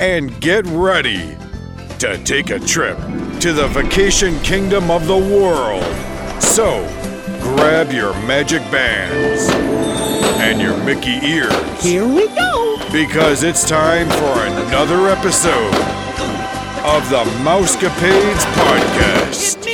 [0.00, 1.36] and get ready
[1.98, 2.98] to take a trip
[3.40, 5.84] to the vacation kingdom of the world.
[6.42, 6.84] So,
[7.40, 9.48] grab your magic bands
[10.40, 11.52] and your Mickey ears.
[11.82, 12.78] Here we go.
[12.92, 15.74] Because it's time for another episode
[16.84, 19.73] of the Mousecapades Podcast.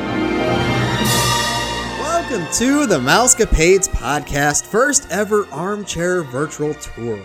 [2.31, 7.21] Welcome to the Mousecapades Podcast, first ever armchair virtual tour.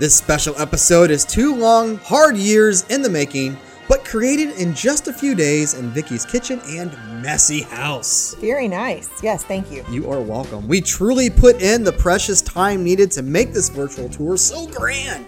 [0.00, 3.56] This special episode is two long, hard years in the making,
[3.88, 6.90] but created in just a few days in Vicky's kitchen and
[7.22, 8.34] messy house.
[8.40, 9.08] Very nice.
[9.22, 9.84] Yes, thank you.
[9.88, 10.66] You are welcome.
[10.66, 15.26] We truly put in the precious time needed to make this virtual tour so grand.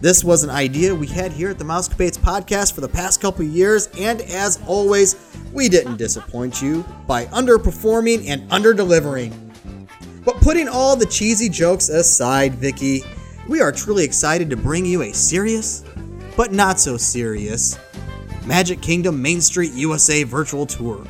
[0.00, 3.44] This was an idea we had here at the Mousecapades podcast for the past couple
[3.44, 5.16] years, and as always,
[5.54, 9.32] we didn't disappoint you by underperforming and underdelivering.
[10.22, 13.04] But putting all the cheesy jokes aside, Vicky,
[13.48, 15.82] we are truly excited to bring you a serious,
[16.36, 17.78] but not so serious,
[18.44, 21.06] Magic Kingdom Main Street USA virtual tour.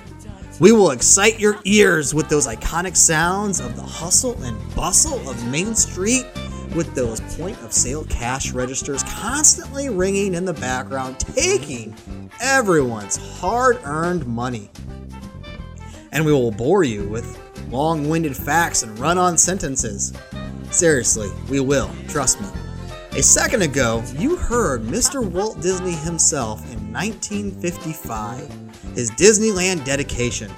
[0.60, 5.44] We will excite your ears with those iconic sounds of the hustle and bustle of
[5.48, 6.24] Main Street,
[6.76, 11.96] with those point of sale cash registers constantly ringing in the background, taking
[12.40, 14.70] everyone's hard earned money.
[16.12, 17.38] And we will bore you with
[17.70, 20.12] long winded facts and run on sentences.
[20.70, 22.48] Seriously, we will, trust me.
[23.12, 25.26] A second ago, you heard Mr.
[25.26, 28.50] Walt Disney himself in 1955,
[28.94, 30.52] his Disneyland dedication.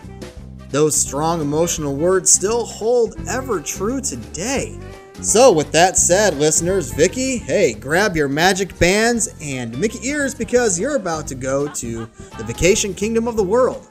[0.70, 4.78] Those strong emotional words still hold ever true today.
[5.20, 10.78] So, with that said, listeners, Vicky, hey, grab your magic bands and Mickey ears because
[10.78, 13.88] you're about to go to the vacation kingdom of the world.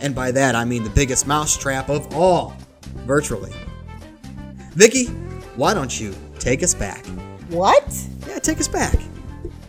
[0.00, 2.54] And by that, I mean the biggest mousetrap of all,
[3.06, 3.52] virtually.
[4.72, 5.06] Vicky,
[5.56, 7.06] why don't you take us back?
[7.48, 7.84] What?
[8.28, 8.94] Yeah, take us back.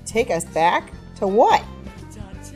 [0.06, 1.64] Take us back to what?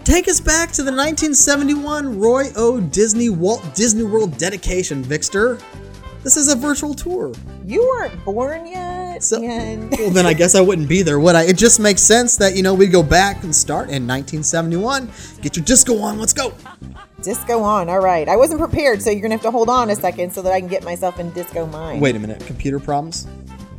[0.03, 2.81] Take us back to the 1971 Roy O.
[2.81, 5.61] Disney Walt Disney World dedication, Vixter.
[6.23, 7.33] This is a virtual tour.
[7.65, 9.23] You weren't born yet.
[9.23, 11.43] So, and well, then I guess I wouldn't be there, would I?
[11.43, 15.11] It just makes sense that, you know, we'd go back and start in 1971.
[15.41, 16.53] Get your disco on, let's go.
[17.21, 17.89] disco on.
[17.89, 18.29] All right.
[18.29, 20.61] I wasn't prepared, so you're gonna have to hold on a second so that I
[20.61, 22.01] can get myself in disco mind.
[22.01, 23.27] Wait a minute, computer problems?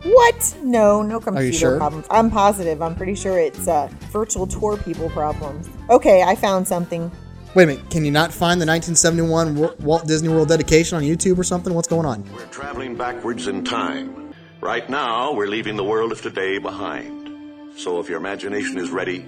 [0.02, 0.54] What?
[0.62, 1.78] No, no computer sure?
[1.78, 2.06] problems.
[2.10, 2.82] I'm positive.
[2.82, 5.70] I'm pretty sure it's uh, virtual tour people problems.
[5.88, 7.10] Okay, I found something.
[7.54, 11.38] Wait a minute, can you not find the 1971 Walt Disney World dedication on YouTube
[11.38, 11.72] or something?
[11.72, 12.28] What's going on?
[12.32, 14.34] We're traveling backwards in time.
[14.60, 17.54] Right now, we're leaving the world of today behind.
[17.76, 19.24] So if your imagination is ready,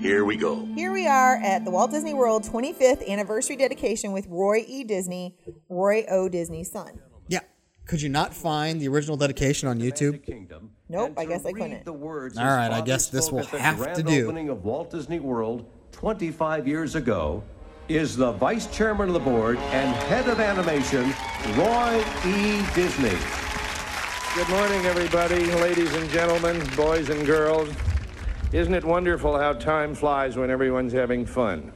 [0.00, 0.64] here we go.
[0.74, 4.82] Here we are at the Walt Disney World 25th anniversary dedication with Roy E.
[4.84, 5.36] Disney,
[5.68, 6.30] Roy O.
[6.30, 6.98] Disney's son.
[7.26, 7.40] Yeah.
[7.84, 10.22] Could you not find the original dedication on YouTube?
[10.88, 11.84] Nope, I guess I couldn't.
[11.84, 14.24] The words All right, I guess this will have to grand do.
[14.24, 17.44] opening of Walt Disney World 25 years ago
[17.88, 21.04] is the vice chairman of the board and head of animation,
[21.56, 22.62] Roy E.
[22.74, 23.16] Disney.
[24.34, 27.70] Good morning, everybody, ladies and gentlemen, boys and girls.
[28.52, 31.72] Isn't it wonderful how time flies when everyone's having fun?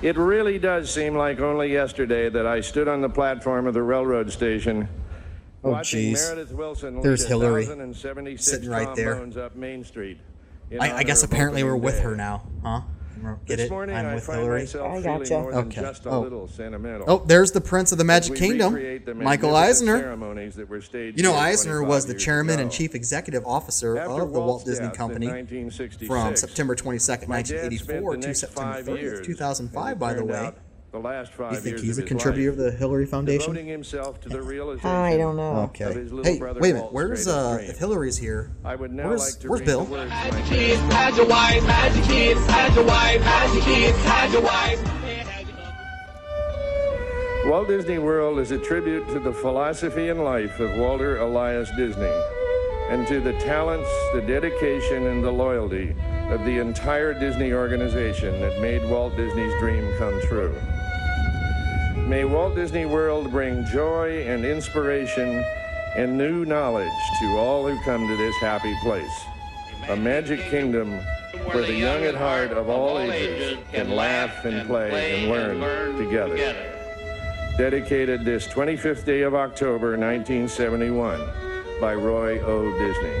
[0.00, 3.82] It really does seem like only yesterday that I stood on the platform of the
[3.82, 4.88] railroad station
[5.64, 6.26] Oh, watching jeez.
[6.34, 7.66] Meredith Wilson There's Hillary
[8.36, 9.14] sitting right there.
[9.40, 10.18] up Main Street.
[10.80, 12.02] I, I guess apparently we're with day.
[12.02, 12.80] her now, huh?
[13.46, 13.70] Get this it?
[13.70, 14.62] morning I'm with find Hillary.
[14.62, 15.34] I gotcha.
[15.34, 15.80] more than Okay.
[15.80, 16.20] just a Oh.
[16.20, 16.48] little.
[17.06, 19.98] Oh, there's the Prince of the Magic Kingdom, the Michael Eisner.
[20.56, 20.80] that were
[21.16, 24.38] You know, Eisner was the 25 years chairman and chief executive officer After of the
[24.38, 25.26] Walt Walt's Disney Company
[26.06, 30.30] from September 22nd, my dad spent 1984 to September five 30th, 2005, by the turned
[30.30, 30.52] way.
[30.94, 33.06] Out The last five You think years he's a of his contributor of the Hillary
[33.06, 33.40] Foundation?
[33.52, 35.62] devoting himself to the realization I don't know.
[35.70, 35.84] Okay.
[35.84, 36.92] of his little Hey, brother wait a minute.
[36.92, 37.58] Where's uh?
[37.60, 39.84] If Hillary's here, I would now where's like to where's Bill?
[39.84, 44.88] the words my Kids, hide your wife, hide your kids, wife, hide your kids, wife.
[47.46, 52.12] Walt Disney World is a tribute to the philosophy and life of Walter Elias Disney
[52.88, 55.94] and to the talents, the dedication, and the loyalty
[56.28, 60.54] of the entire Disney organization that made Walt Disney's dream come true.
[61.96, 65.44] May Walt Disney World bring joy and inspiration
[65.96, 66.88] and new knowledge
[67.20, 69.24] to all who come to this happy place.
[69.88, 70.92] A magic kingdom
[71.44, 76.78] where the young at heart of all ages can laugh and play and learn together
[77.56, 81.20] dedicated this 25th day of October 1971
[81.80, 82.70] by Roy O.
[82.78, 83.12] Disney.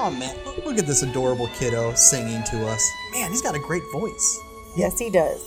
[0.00, 0.47] Oh man,
[0.78, 2.90] look- at this adorable kiddo singing to us.
[3.12, 4.38] Man, he's got a great voice.
[4.76, 5.42] Yes, he does.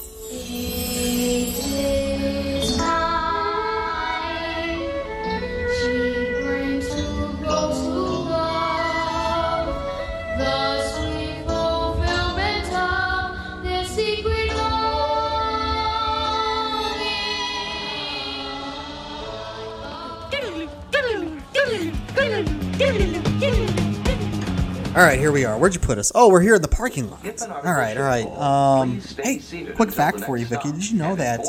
[25.01, 25.57] All right, here we are.
[25.57, 26.12] Where'd you put us?
[26.13, 27.25] Oh, we're here in the parking lot.
[27.65, 28.27] All right, all right.
[28.38, 29.42] Um, hey,
[29.75, 30.71] quick fact for you, Vicky.
[30.71, 31.44] Did you know that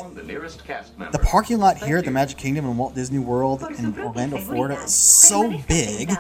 [1.12, 4.82] the parking lot here at the Magic Kingdom in Walt Disney World in Orlando, Florida,
[4.82, 6.10] is so big?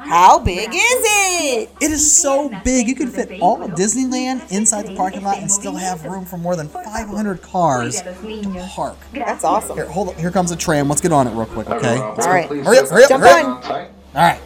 [0.00, 1.70] How big is it?
[1.80, 2.88] It is so big.
[2.88, 6.38] You can fit all of Disneyland inside the parking lot and still have room for
[6.38, 8.96] more than 500 cars to park.
[9.12, 9.76] That's awesome.
[9.76, 10.16] Here, hold on.
[10.16, 10.88] Here comes a tram.
[10.88, 11.98] Let's get on it real quick, okay?
[11.98, 12.48] All right.
[12.48, 13.62] Hurry up, hurry up, Jump hurry on.
[13.62, 13.70] up.
[13.70, 13.86] All
[14.16, 14.40] right.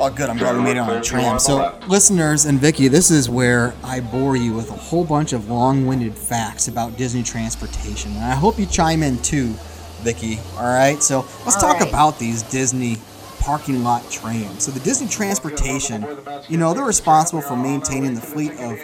[0.00, 0.30] Oh, good.
[0.30, 1.38] I'm glad we made it on a tram.
[1.38, 5.50] So, listeners and Vicky, this is where I bore you with a whole bunch of
[5.50, 9.54] long-winded facts about Disney transportation, and I hope you chime in too,
[10.02, 10.38] Vicky.
[10.56, 11.02] All right.
[11.02, 11.88] So let's All talk right.
[11.88, 12.96] about these Disney
[13.40, 14.64] parking lot trams.
[14.64, 16.06] So the Disney transportation,
[16.48, 18.78] you know, they're responsible for maintaining the fleet of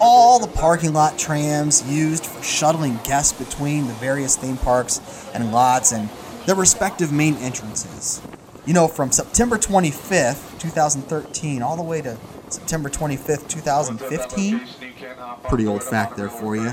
[0.00, 5.00] all the parking lot trams used for shuttling guests between the various theme parks
[5.34, 6.08] and lots and
[6.46, 8.20] their respective main entrances.
[8.64, 12.16] You know, from September 25th, 2013, all the way to
[12.48, 14.60] September 25th, 2015.
[15.48, 16.70] Pretty old fact there for you.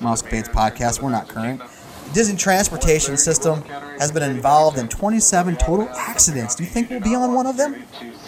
[0.00, 1.60] Mousecapades podcast, we're not current.
[2.08, 3.62] The Disney transportation system
[3.98, 6.54] has been involved in 27 total accidents.
[6.54, 7.82] Do you think we'll be on one of them?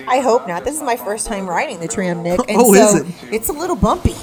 [0.08, 0.64] I hope not.
[0.64, 2.40] This is my first time riding the tram, Nick.
[2.48, 3.32] And Oh, so is it?
[3.32, 4.14] It's a little bumpy.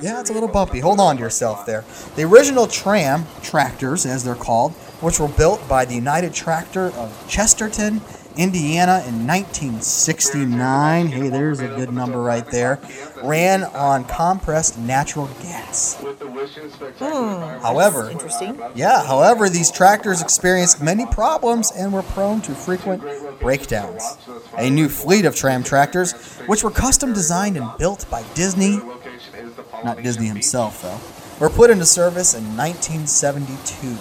[0.00, 0.80] Yeah, it's a little bumpy.
[0.80, 1.84] Hold on to yourself there.
[2.16, 7.28] The original tram tractors, as they're called, which were built by the United Tractor of
[7.28, 8.00] Chesterton,
[8.36, 11.06] Indiana in 1969.
[11.08, 12.80] Hey, there's a good number right there.
[13.22, 15.94] Ran on compressed natural gas.
[16.98, 17.60] Hmm.
[17.62, 18.60] However, Interesting.
[18.74, 23.02] yeah, however, these tractors experienced many problems and were prone to frequent
[23.40, 24.16] breakdowns.
[24.58, 26.12] A new fleet of tram tractors,
[26.46, 28.80] which were custom designed and built by Disney,
[29.84, 30.98] not Disney himself though,
[31.44, 33.96] were put into service in 1972.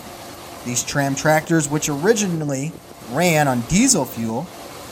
[0.66, 2.72] These tram tractors, which originally
[3.16, 4.48] ran on diesel fuel,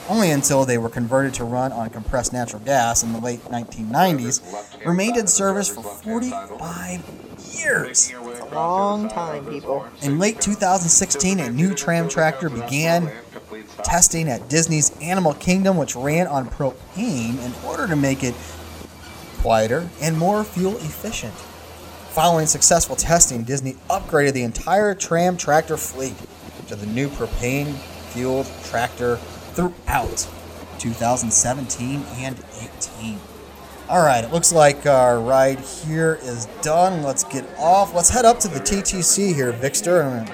[0.09, 4.85] only until they were converted to run on compressed natural gas in the late 1990s,
[4.85, 7.01] remained in service for 45
[7.53, 8.11] years.
[8.11, 9.85] A long time, people.
[10.01, 13.11] In late 2016, a new tram tractor began
[13.83, 18.35] testing at Disney's Animal Kingdom, which ran on propane in order to make it
[19.39, 21.33] quieter and more fuel efficient.
[22.13, 26.15] Following successful testing, Disney upgraded the entire tram tractor fleet
[26.67, 27.75] to the new propane
[28.11, 29.17] fueled tractor
[29.55, 30.27] throughout
[30.79, 32.35] 2017 and
[32.99, 33.19] 18.
[33.89, 37.03] All right, it looks like our ride here is done.
[37.03, 37.93] Let's get off.
[37.93, 40.27] Let's head up to the TTC here, Vixter.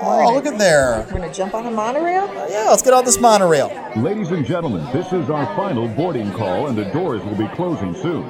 [0.00, 1.04] Oh, look at there.
[1.10, 2.24] We're gonna jump on a monorail.
[2.24, 3.68] Uh, yeah, let's get on this monorail.
[3.96, 7.94] Ladies and gentlemen, this is our final boarding call and the doors will be closing
[7.94, 8.24] soon.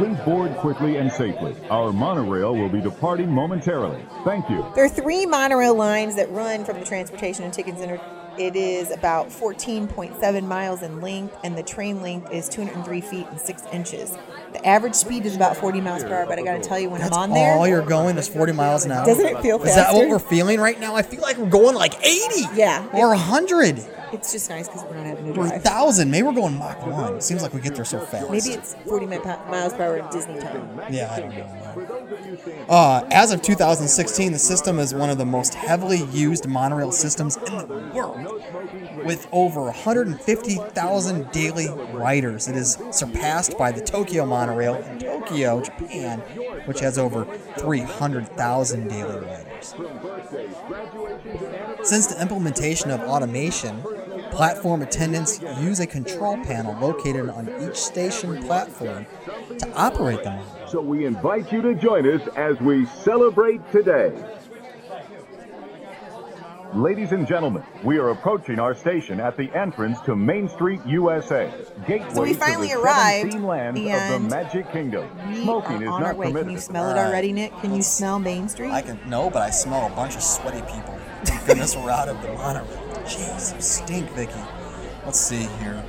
[0.00, 1.54] Please board quickly and safely.
[1.68, 4.02] Our monorail will be departing momentarily.
[4.24, 4.64] Thank you.
[4.74, 8.00] There are three monorail lines that run from the Transportation and Ticket Center
[8.38, 13.38] It is about 14.7 miles in length, and the train length is 203 feet and
[13.38, 14.16] 6 inches.
[14.54, 17.02] The average speed is about 40 miles per hour, but I gotta tell you, when
[17.02, 19.04] That's I'm on there, That's all you're going is 40 miles an hour.
[19.04, 19.68] Doesn't it feel faster?
[19.68, 20.94] Is that what we're feeling right now?
[20.94, 24.96] I feel like we're going like 80 yeah, or 100 it's just nice because we're
[24.96, 25.50] not having to drive.
[25.52, 26.10] 1,000.
[26.10, 27.16] Maybe we're going Mach 1.
[27.16, 28.30] It seems like we get there so fast.
[28.30, 30.80] Maybe it's 40 mi- miles per hour in Disney time.
[30.90, 32.66] Yeah, I don't know.
[32.68, 37.36] Uh, as of 2016, the system is one of the most heavily used monorail systems
[37.36, 38.42] in the world.
[39.04, 46.20] With over 150,000 daily riders, it is surpassed by the Tokyo monorail in Tokyo, Japan,
[46.66, 47.24] which has over
[47.58, 49.74] 300,000 daily riders.
[51.82, 53.82] Since the implementation of automation,
[54.30, 59.06] platform attendants use a control panel located on each station platform
[59.58, 60.68] to operate the monorail.
[60.68, 64.12] So we invite you to join us as we celebrate today.
[66.74, 71.52] Ladies and gentlemen, we are approaching our station at the entrance to Main Street, USA,
[71.84, 75.10] gateway So we finally to the arrived, 17 lands of the Magic Kingdom.
[75.42, 76.26] Smoking is on not our way.
[76.28, 76.46] permitted.
[76.46, 77.52] Can you smell it already, Nick?
[77.60, 78.70] Can you smell Main Street?
[78.70, 80.96] I can no, but I smell a bunch of sweaty people.
[81.24, 82.89] Thank goodness we're out of the monorail.
[83.04, 84.32] Jeez, you stink, Vicky.
[85.04, 85.84] Let's see here.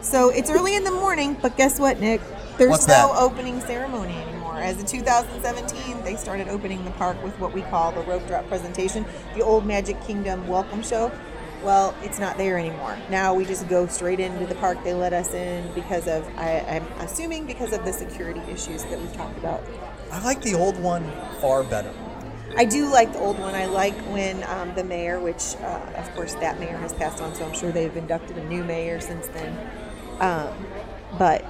[0.00, 2.20] So, it's early in the morning, but guess what, Nick?
[2.56, 3.20] There's What's no that?
[3.20, 4.56] opening ceremony anymore.
[4.56, 8.48] As of 2017, they started opening the park with what we call the rope drop
[8.48, 9.04] presentation,
[9.36, 11.12] the old Magic Kingdom welcome show.
[11.62, 12.96] Well, it's not there anymore.
[13.10, 14.82] Now we just go straight into the park.
[14.84, 18.98] They let us in because of, I, I'm assuming, because of the security issues that
[18.98, 19.62] we've talked about.
[20.10, 21.08] I like the old one
[21.40, 21.92] far better.
[22.58, 23.54] I do like the old one.
[23.54, 27.32] I like when um, the mayor, which uh, of course that mayor has passed on,
[27.32, 29.56] so I'm sure they've inducted a new mayor since then.
[30.18, 30.66] Um,
[31.16, 31.44] but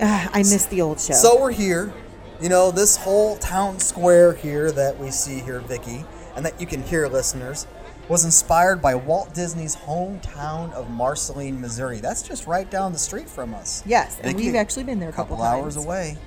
[0.00, 1.14] uh, I miss the old show.
[1.14, 1.94] So we're here.
[2.40, 6.66] You know, this whole town square here that we see here, Vicky, and that you
[6.66, 7.68] can hear, listeners,
[8.08, 12.00] was inspired by Walt Disney's hometown of Marceline, Missouri.
[12.00, 13.84] That's just right down the street from us.
[13.86, 15.86] yes, and Vicky, we've actually been there a couple, couple hours times.
[15.86, 16.18] away.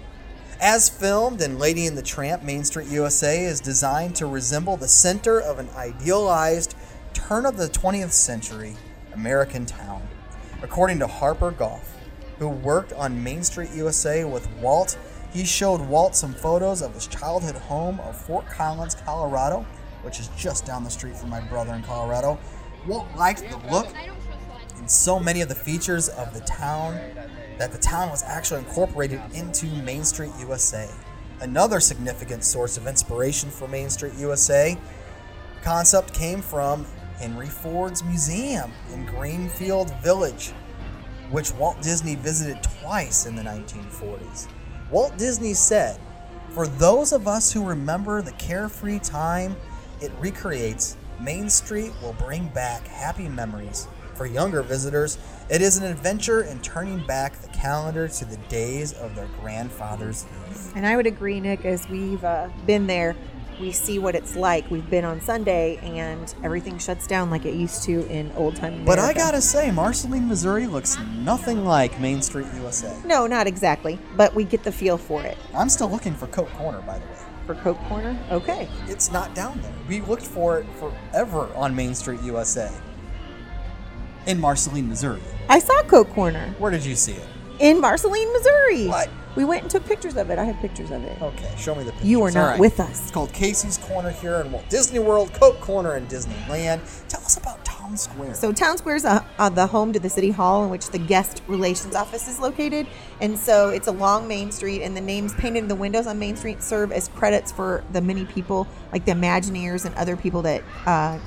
[0.60, 4.88] As filmed in Lady and the Tramp, Main Street USA is designed to resemble the
[4.88, 6.76] center of an idealized
[7.14, 8.76] turn of the 20th century
[9.14, 10.02] American town.
[10.64, 11.96] According to Harper Goff,
[12.40, 14.98] who worked on Main Street USA with Walt,
[15.32, 19.64] he showed Walt some photos of his childhood home of Fort Collins, Colorado,
[20.02, 22.40] which is just down the street from my brother in Colorado.
[22.88, 23.94] Walt liked the look
[24.78, 27.00] and so many of the features of the town
[27.58, 30.90] that the town was actually incorporated into Main Street USA.
[31.42, 34.78] Another significant source of inspiration for Main Street USA
[35.64, 36.86] concept came from
[37.20, 40.50] Henry Ford's museum in Greenfield Village,
[41.32, 44.48] which Walt Disney visited twice in the 1940s.
[44.92, 46.00] Walt Disney said,
[46.52, 49.56] For those of us who remember the carefree time
[50.02, 53.88] it recreates, Main Street will bring back happy memories.
[54.18, 58.94] For younger visitors, it is an adventure in turning back the calendar to the days
[58.94, 60.74] of their grandfather's youth.
[60.76, 63.16] And I would agree, Nick, as we've uh, been there,
[63.62, 64.70] we see what it's like.
[64.72, 68.74] We've been on Sunday, and everything shuts down like it used to in old time
[68.74, 68.88] America.
[68.88, 73.00] But I gotta say, Marceline, Missouri looks nothing like Main Street USA.
[73.06, 75.38] No, not exactly, but we get the feel for it.
[75.54, 77.18] I'm still looking for Coke Corner, by the way.
[77.46, 78.18] For Coke Corner?
[78.32, 78.68] Okay.
[78.88, 79.74] It's not down there.
[79.88, 82.72] We looked for it forever on Main Street USA.
[84.28, 85.22] In Marceline, Missouri.
[85.50, 87.28] I saw Coke Corner Where did you see it?
[87.60, 88.88] in Marceline, Missouri.
[88.88, 89.10] What?
[89.36, 90.38] We went and took pictures of it.
[90.38, 91.20] I have pictures of it.
[91.22, 92.08] Okay, show me the pictures.
[92.10, 92.60] You were not All right.
[92.60, 93.02] with us.
[93.04, 96.82] It's called Casey's Corner here in Walt Disney World, Coke Corner in Disneyland.
[97.08, 98.34] Tell us about Town Square.
[98.36, 100.98] So Town Square is a, uh, the home to the city hall in which the
[101.00, 102.86] guest relations office is located,
[103.22, 106.36] and so it's along Main Street, and the names painted in the windows on Main
[106.36, 110.64] Street serve as credits for the many people, like the Imagineers and other people that
[110.86, 111.18] uh,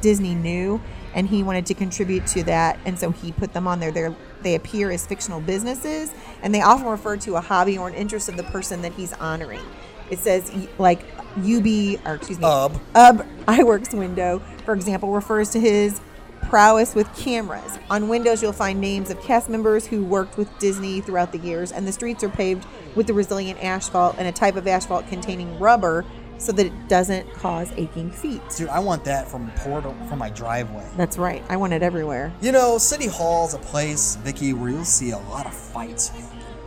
[0.00, 0.80] Disney knew,
[1.18, 3.90] and he wanted to contribute to that, and so he put them on there.
[3.90, 7.94] They're, they appear as fictional businesses, and they often refer to a hobby or an
[7.94, 9.64] interest of the person that he's honoring.
[10.10, 11.00] It says like
[11.38, 11.66] UB
[12.06, 12.80] or excuse me Ub.
[12.94, 16.00] Ub Iwerks window, for example, refers to his
[16.42, 17.80] prowess with cameras.
[17.90, 21.72] On windows, you'll find names of cast members who worked with Disney throughout the years,
[21.72, 25.58] and the streets are paved with the resilient asphalt and a type of asphalt containing
[25.58, 26.04] rubber
[26.38, 28.40] so that it doesn't cause aching feet.
[28.56, 30.88] Dude, I want that from portal from my driveway.
[30.96, 31.42] That's right.
[31.48, 32.32] I want it everywhere.
[32.40, 36.12] You know, City Hall's a place, Vicky, where you'll see a lot of fights.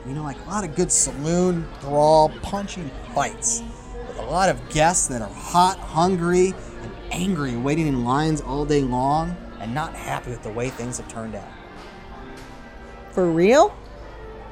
[0.06, 3.64] You know, like a lot of good saloon brawl, punching fights.
[4.08, 8.66] With a lot of guests that are hot, hungry, and angry, waiting in lines all
[8.66, 11.48] day long, and not happy with the way things have turned out.
[13.12, 13.76] For real?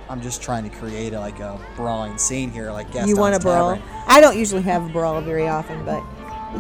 [0.09, 3.35] I'm just trying to create a, like a brawling scene here, like Gaston's you want
[3.35, 3.75] a brawl?
[3.75, 4.03] Tavern.
[4.07, 5.99] I don't usually have a brawl very often, but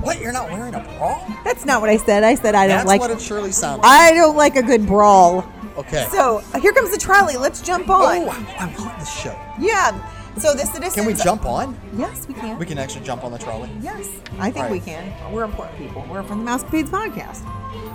[0.01, 0.21] What?
[0.21, 1.25] You're not wearing a brawl?
[1.43, 2.23] That's not what I said.
[2.23, 3.01] I said I don't That's like.
[3.01, 3.79] what it surely like.
[3.83, 5.51] I don't like a good brawl.
[5.77, 6.07] Okay.
[6.11, 7.37] So here comes the trolley.
[7.37, 8.27] Let's jump on.
[8.27, 9.37] Oh, I love this show.
[9.59, 9.97] Yeah.
[10.39, 10.95] So this the citizens.
[10.95, 11.77] Can we jump on?
[11.97, 12.57] Yes, we can.
[12.57, 13.69] We can actually jump on the trolley.
[13.81, 15.33] Yes, I think All we can.
[15.33, 16.05] We're important people.
[16.09, 17.43] We're from the Mousecapades podcast.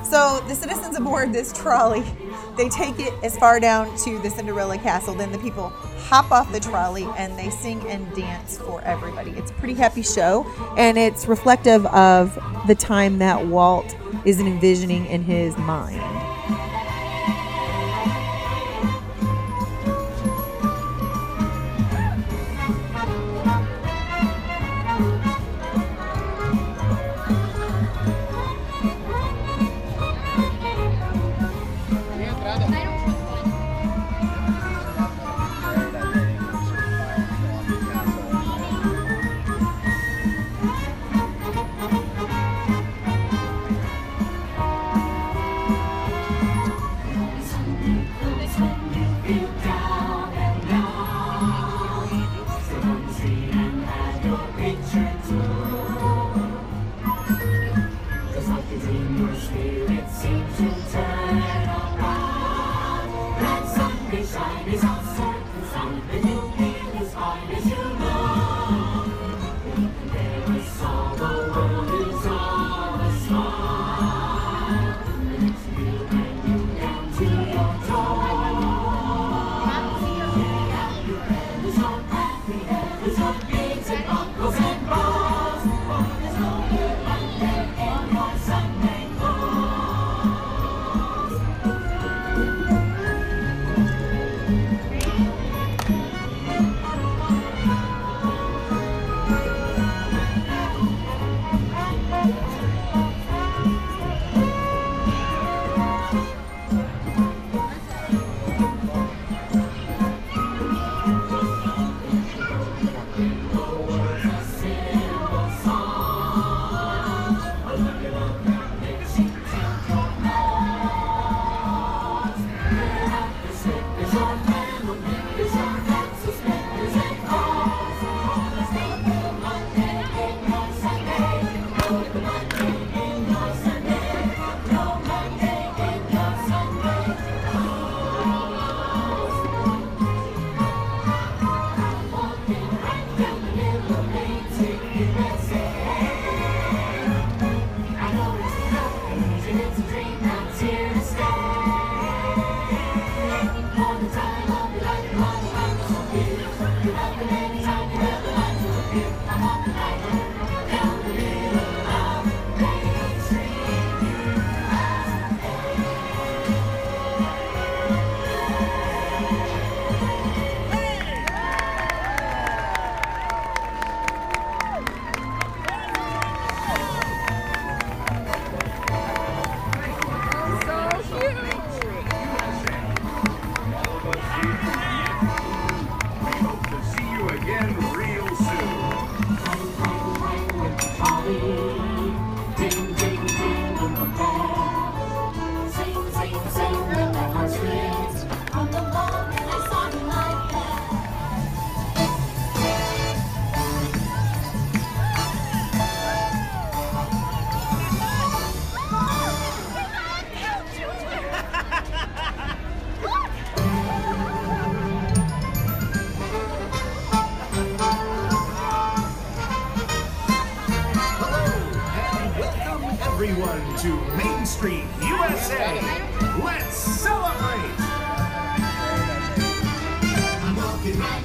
[0.05, 2.05] So the citizens aboard this trolley,
[2.59, 5.15] they take it as far down to the Cinderella Castle.
[5.15, 9.31] Then the people hop off the trolley and they sing and dance for everybody.
[9.33, 10.47] It's a pretty happy show,
[10.77, 13.97] and it's reflective of the time that Walt
[14.27, 16.03] is envisioning in his mind.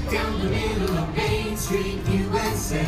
[0.07, 2.85] Down the middle of Main Street, USA.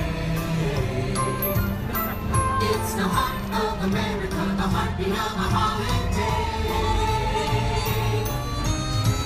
[2.70, 6.72] It's the heart of America, the heartbeat of a holiday.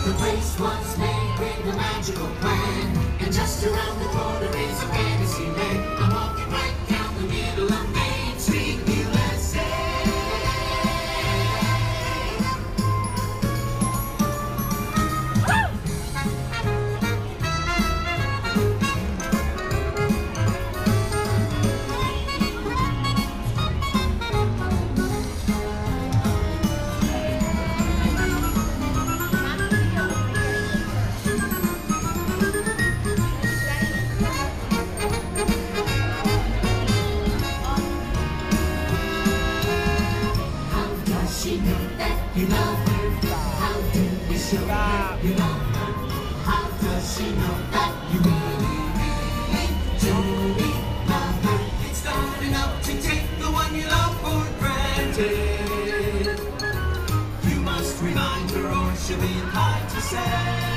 [0.06, 4.88] The place was made with a magical plan, and just around the corner is a
[4.88, 5.82] fantasy land.
[6.00, 8.35] I'm walking right down the middle of Main
[44.56, 45.92] You love her.
[46.46, 49.68] How does she know that you really, really,
[50.00, 50.72] truly
[51.12, 51.60] love her?
[51.90, 56.40] It's not enough to take the one you love for granted.
[57.50, 60.75] You must remind her or she'll be inclined to say.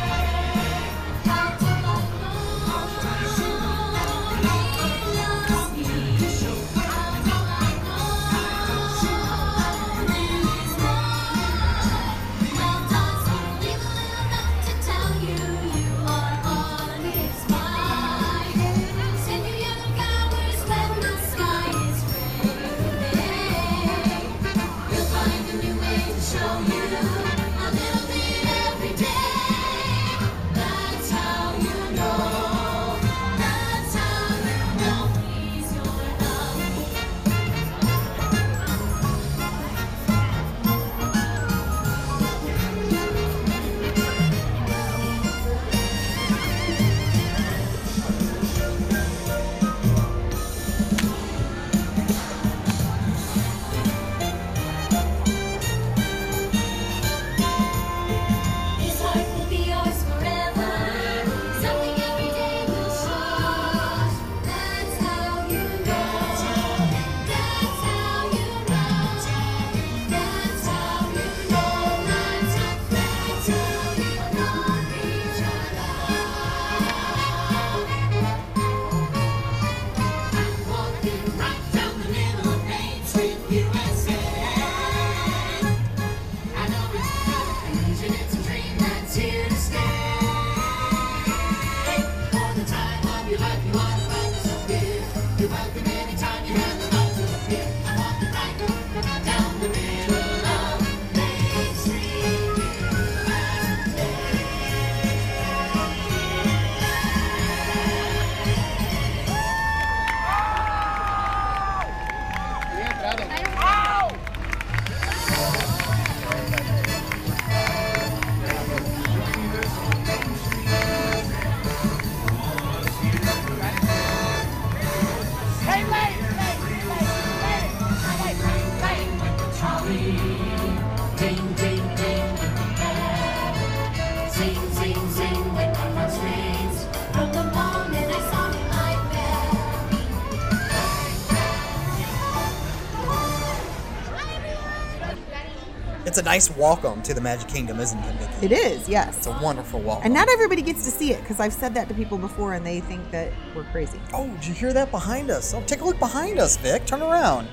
[146.29, 148.55] Nice welcome to the Magic Kingdom, isn't it, Vicky?
[148.55, 149.17] It is, yes.
[149.17, 150.05] It's a wonderful welcome.
[150.05, 152.67] And not everybody gets to see it because I've said that to people before and
[152.67, 153.99] they think that we're crazy.
[154.13, 155.55] Oh, did you hear that behind us?
[155.55, 156.85] Oh, take a look behind us, Vic.
[156.85, 157.49] Turn around.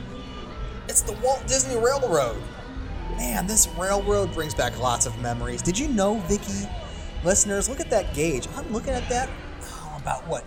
[0.89, 2.43] It's the Walt Disney Railroad.
[3.11, 5.61] Man, this railroad brings back lots of memories.
[5.61, 6.67] Did you know, Vicky?
[7.23, 8.45] Listeners, look at that gauge.
[8.57, 9.29] I'm looking at that
[9.61, 10.43] oh, about what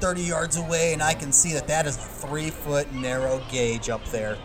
[0.00, 3.90] 30 yards away, and I can see that that is a three foot narrow gauge
[3.90, 4.38] up there.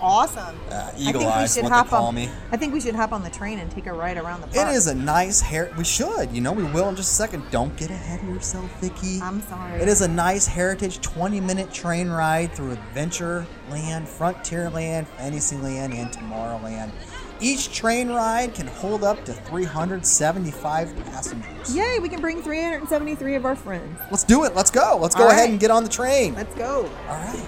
[0.00, 0.56] Awesome.
[0.70, 2.28] Uh, I eagle think we eyes, should what hop they call on, me.
[2.52, 4.74] I think we should hop on the train and take a ride around the park.
[4.74, 5.72] is a nice hair.
[5.76, 7.44] We should, you know, we will in just a second.
[7.50, 9.20] Don't get ahead of yourself, Vicky.
[9.20, 9.80] I'm sorry.
[9.80, 15.94] It is a nice heritage 20 minute train ride through Adventure Land, Adventureland, Frontierland, Fantasyland,
[15.94, 16.90] and Tomorrowland.
[17.42, 21.74] Each train ride can hold up to 375 passengers.
[21.74, 23.98] Yay, we can bring 373 of our friends.
[24.10, 24.54] Let's do it.
[24.54, 24.98] Let's go.
[25.00, 25.50] Let's go All ahead right.
[25.50, 26.34] and get on the train.
[26.34, 26.90] Let's go.
[27.08, 27.46] All right.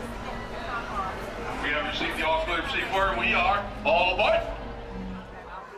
[2.22, 3.66] We have received the auxiliary where we are.
[3.84, 4.40] All aboard.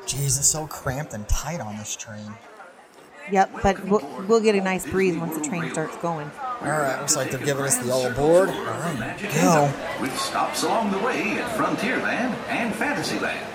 [0.04, 2.35] Jeez, it's so cramped and tight on this train.
[3.33, 6.30] Yep, but we'll, we'll get a nice breeze once the train starts going.
[6.61, 8.50] All right, looks like they're giving us the all aboard.
[8.50, 9.72] All right, go.
[10.02, 13.46] With stops along the way at Frontierland and Fantasyland.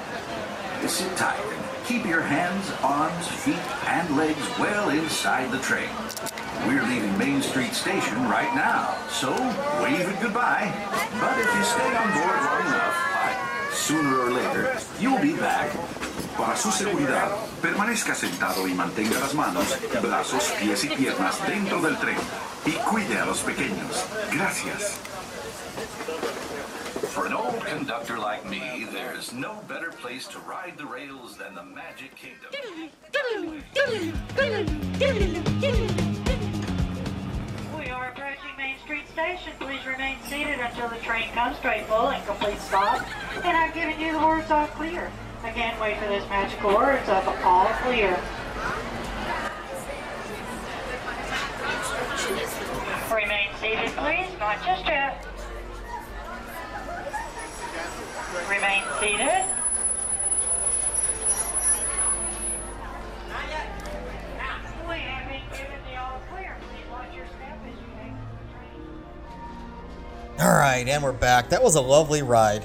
[0.90, 5.90] Sit tight and keep your hands, arms, feet, and legs well inside the train.
[6.68, 9.32] We're leaving Main Street Station right now, so
[9.82, 10.72] wave it goodbye.
[11.20, 15.72] But if you stay on board long enough, sooner or later, you'll be back.
[16.38, 21.98] Para su seguridad, permanezca sentado y mantenga las manos, brazos, pies y piernas dentro del
[21.98, 22.18] tren.
[22.66, 24.06] Y cuide a los pequeños.
[24.32, 25.00] Gracias.
[27.14, 31.56] For an old conductor like me, there's no better place to ride the rails than
[31.56, 32.52] the Magic Kingdom.
[38.90, 39.54] Street Station.
[39.60, 43.08] Please remain seated until the train comes to a full and complete stop.
[43.36, 45.12] And I've given you the words all clear.
[45.44, 48.20] Again, wait for those magical words of all clear.
[53.14, 54.40] Remain seated, please.
[54.40, 55.24] Not just yet.
[58.50, 59.59] Remain seated.
[70.42, 71.50] All right, and we're back.
[71.50, 72.64] That was a lovely ride.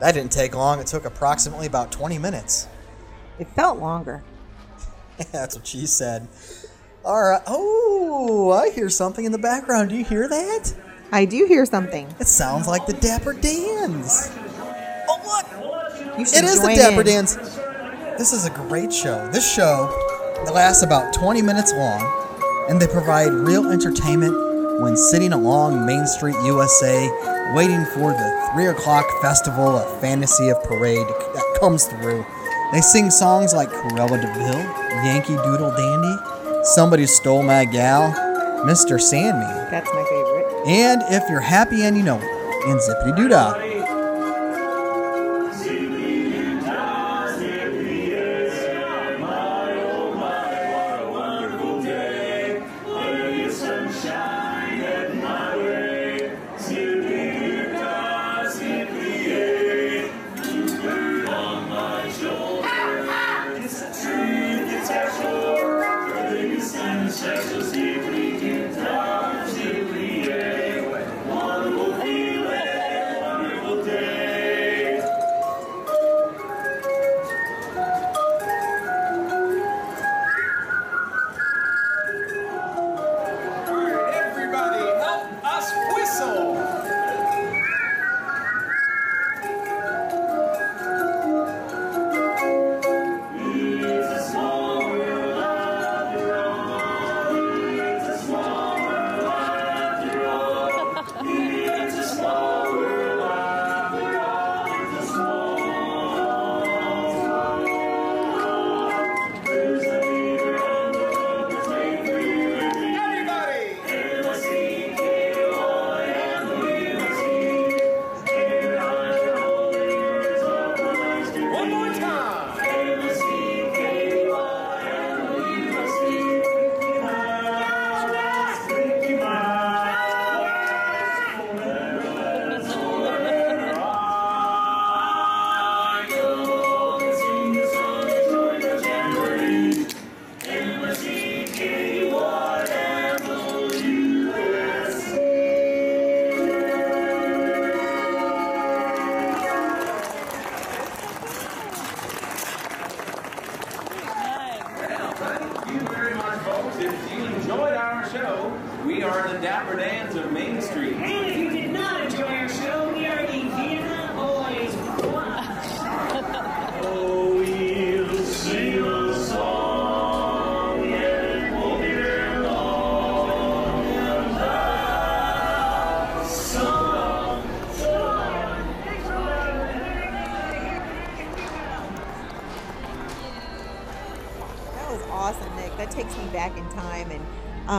[0.00, 0.80] That didn't take long.
[0.80, 2.68] It took approximately about 20 minutes.
[3.38, 4.22] It felt longer.
[5.32, 6.28] That's what she said.
[7.06, 7.40] All right.
[7.46, 9.88] Oh, I hear something in the background.
[9.88, 10.74] Do you hear that?
[11.10, 12.06] I do hear something.
[12.20, 14.30] It sounds like the Dapper Dans.
[15.08, 17.06] Oh, you It should is the Dapper in.
[17.06, 17.34] Dans.
[18.18, 19.26] This is a great show.
[19.32, 19.88] This show
[20.52, 24.45] lasts about 20 minutes long, and they provide real entertainment
[24.80, 27.08] when sitting along Main Street, USA,
[27.54, 32.24] waiting for the 3 o'clock festival of Fantasy of Parade that comes through.
[32.72, 38.12] They sing songs like Cruella de Vil, Yankee Doodle Dandy, Somebody Stole My Gal,
[38.64, 39.00] Mr.
[39.00, 40.66] Sandman, That's my favorite.
[40.66, 43.54] and If You're Happy and You Know It, and Zip-a-Dee-Doo-Dah.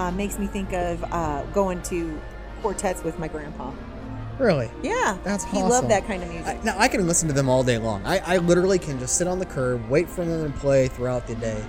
[0.07, 2.19] Uh, makes me think of uh, going to
[2.61, 3.71] quartets with my grandpa.
[4.39, 4.69] Really?
[4.83, 6.57] Yeah, That's he loved that kind of music.
[6.59, 8.05] I, now I can listen to them all day long.
[8.05, 11.25] I, I literally can just sit on the curb, wait for them to play throughout
[11.25, 11.63] the day.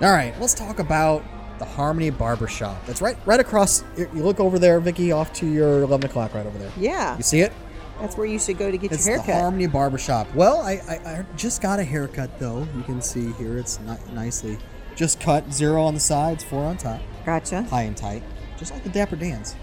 [0.00, 1.22] All right, let's talk about
[1.58, 2.86] the Harmony Barbershop.
[2.86, 3.84] That's right, right across.
[3.96, 6.70] You look over there, Vicky, off to your eleven o'clock, right over there.
[6.78, 7.52] yeah, You see it?
[8.00, 9.42] that's where you should go to get It's your the haircut.
[9.42, 10.32] Harmony Barbershop.
[10.32, 12.66] Well, I, I, I just got a haircut though.
[12.76, 14.56] You can see here it's ni- nicely
[14.94, 17.62] just cut, zero on the sides, four on top, Gotcha.
[17.64, 18.22] high and tight,
[18.58, 19.54] just like the Dapper Dans.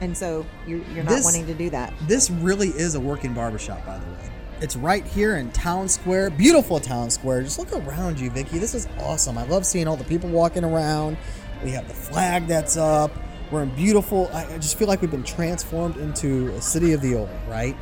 [0.00, 1.92] And so you're, you're not This- wanting to do that.
[2.06, 4.30] This really is a working barbershop, by the way.
[4.62, 6.30] It's right here in Town Square.
[6.30, 7.42] Beautiful Town Square.
[7.44, 8.58] Just look around you, Vicky.
[8.58, 9.38] This is awesome.
[9.38, 11.16] I love seeing all the people walking around.
[11.64, 13.10] We have the flag that's up.
[13.50, 14.30] We're in beautiful.
[14.32, 17.74] I I just feel like we've been transformed into a city of the old, right?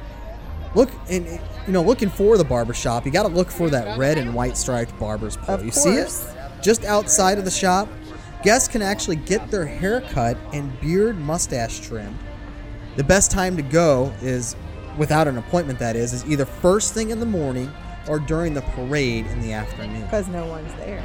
[0.74, 1.26] Look, and
[1.66, 4.56] you know, looking for the barbershop, you got to look for that red and white
[4.56, 5.60] striped barber's pole.
[5.62, 6.12] You see it?
[6.62, 7.88] Just outside of the shop.
[8.42, 12.18] Guests can actually get their hair cut and beard mustache trimmed.
[12.96, 14.54] The best time to go is,
[14.96, 17.70] without an appointment, that is, is either first thing in the morning
[18.08, 20.02] or during the parade in the afternoon.
[20.02, 21.04] Because no one's there.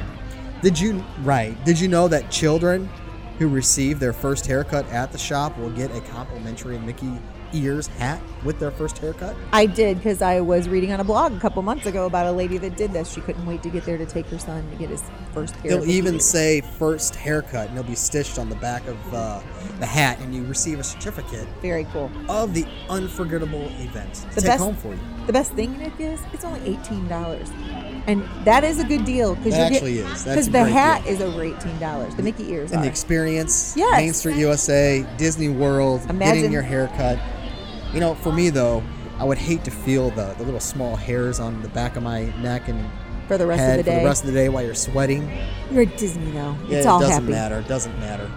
[0.62, 1.62] Did you right?
[1.64, 2.88] Did you know that children
[3.38, 7.18] who receive their first haircut at the shop will get a complimentary Mickey
[7.54, 9.34] ears hat with their first haircut?
[9.52, 12.32] I did because I was reading on a blog a couple months ago about a
[12.32, 13.12] lady that did this.
[13.12, 15.70] She couldn't wait to get there to take her son to get his first pair.
[15.72, 16.24] They'll even ears.
[16.24, 19.40] say first haircut, and they'll be stitched on the back of uh,
[19.80, 24.40] the hat, and you receive a certificate very cool of the unforgettable event to the
[24.40, 25.00] take best home for you.
[25.26, 27.48] The best thing Nick is it's only eighteen dollars,
[28.06, 30.24] and that is a good deal because actually is.
[30.24, 32.14] Because the hat is over eighteen dollars.
[32.14, 32.82] The Mickey ears And are.
[32.84, 33.96] the experience, Yes.
[34.00, 37.18] Main Street USA, Disney World, Imagine- getting your haircut.
[37.94, 38.82] You know, for me though,
[39.18, 42.24] I would hate to feel the, the little small hairs on the back of my
[42.42, 42.90] neck and
[43.28, 43.98] For the rest of head the for day.
[44.00, 45.30] the rest of the day while you're sweating.
[45.70, 46.56] You're at Disney though.
[46.64, 47.32] It's Yeah, it all doesn't happy.
[47.32, 47.58] matter.
[47.60, 48.30] It doesn't matter.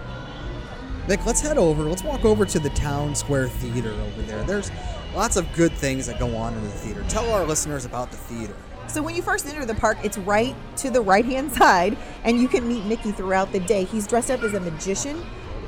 [1.08, 1.84] Nick, let's head over.
[1.84, 4.44] Let's walk over to the Town Square Theater over there.
[4.44, 4.70] There's
[5.14, 7.04] lots of good things that go on in the theater.
[7.08, 8.54] Tell our listeners about the theater.
[8.88, 12.38] So when you first enter the park, it's right to the right hand side, and
[12.40, 13.84] you can meet Mickey throughout the day.
[13.84, 15.24] He's dressed up as a magician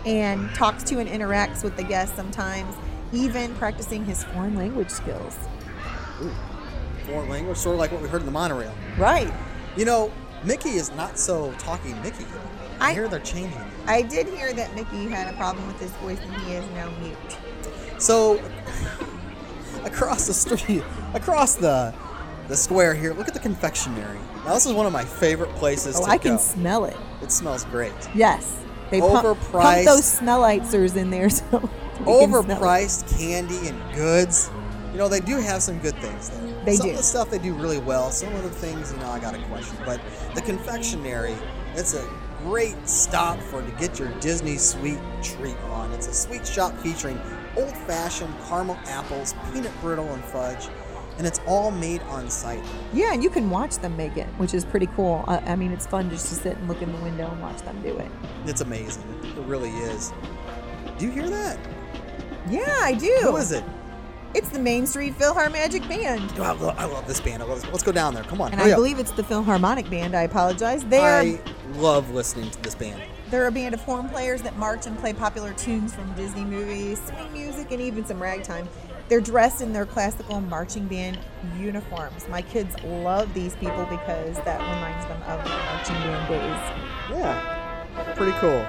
[0.07, 2.75] and talks to and interacts with the guests sometimes,
[3.13, 5.37] even practicing his foreign language skills.
[7.07, 8.73] Foreign language, sort of like what we heard in the monorail.
[8.99, 9.33] Right.
[9.77, 10.13] You know,
[10.45, 12.27] Mickey is not so talking Mickey.
[12.81, 13.61] I, hear they're changing.
[13.87, 16.91] I did hear that Mickey had a problem with his voice and he is now
[17.01, 17.17] mute.
[17.99, 18.43] So
[19.85, 20.83] across the street,
[21.15, 21.95] across the
[22.49, 24.19] the square here, look at the confectionery.
[24.45, 26.23] Now this is one of my favorite places Oh, to I go.
[26.31, 26.97] can smell it.
[27.23, 27.93] It smells great.
[28.15, 28.57] Yes.
[28.91, 29.85] They pump, pump Overpriced.
[29.85, 31.69] those smellitzers in there so
[32.01, 32.61] we can smell it.
[32.61, 34.51] Overpriced candy and goods.
[34.93, 36.65] You know, they do have some good things there.
[36.65, 36.93] They some do.
[36.93, 38.11] of the stuff they do really well.
[38.11, 39.77] Some of the things, you know, I got to question.
[39.85, 40.01] But
[40.35, 41.37] the confectionery,
[41.75, 42.09] it's a
[42.43, 45.93] great stop for to get your Disney sweet treat on.
[45.93, 47.21] It's a sweet shop featuring
[47.57, 50.69] old-fashioned caramel apples, peanut brittle, and fudge,
[51.19, 52.65] and it's all made on site.
[52.93, 55.25] Yeah, and you can watch them make it, which is pretty cool.
[55.29, 57.61] I, I mean, it's fun just to sit and look in the window and watch
[57.63, 58.11] them do it.
[58.47, 59.05] It's amazing.
[59.23, 60.13] It really is.
[60.99, 61.59] Do you hear that?
[62.49, 63.15] Yeah, I do.
[63.23, 63.65] Who is it?
[64.33, 66.33] It's the Main Street Philharmonic Band.
[66.39, 67.43] Oh, I love, I love this band.
[67.43, 67.71] I love this.
[67.73, 68.23] Let's go down there.
[68.23, 68.53] Come on.
[68.53, 68.77] And I up.
[68.77, 70.15] believe it's the Philharmonic Band.
[70.15, 70.85] I apologize.
[70.85, 71.41] They are I
[71.75, 73.03] love listening to this band.
[73.31, 77.01] they're a band of horn players that march and play popular tunes from Disney movies,
[77.09, 78.69] swing music, and even some ragtime.
[79.09, 81.19] They're dressed in their classical marching band
[81.59, 82.29] uniforms.
[82.29, 87.19] My kids love these people because that reminds them of marching band days.
[87.19, 88.65] Yeah, pretty cool.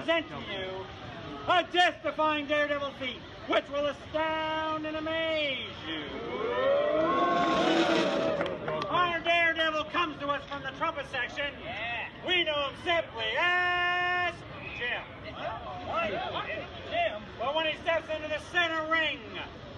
[0.00, 0.84] Present to you
[1.48, 6.04] a death-defying daredevil feat, which will astound and amaze you.
[8.88, 11.52] Our daredevil comes to us from the trumpet section.
[12.26, 14.32] We know him simply as
[14.78, 15.02] Jim.
[16.90, 17.22] Jim.
[17.38, 19.18] But when he steps into the center ring,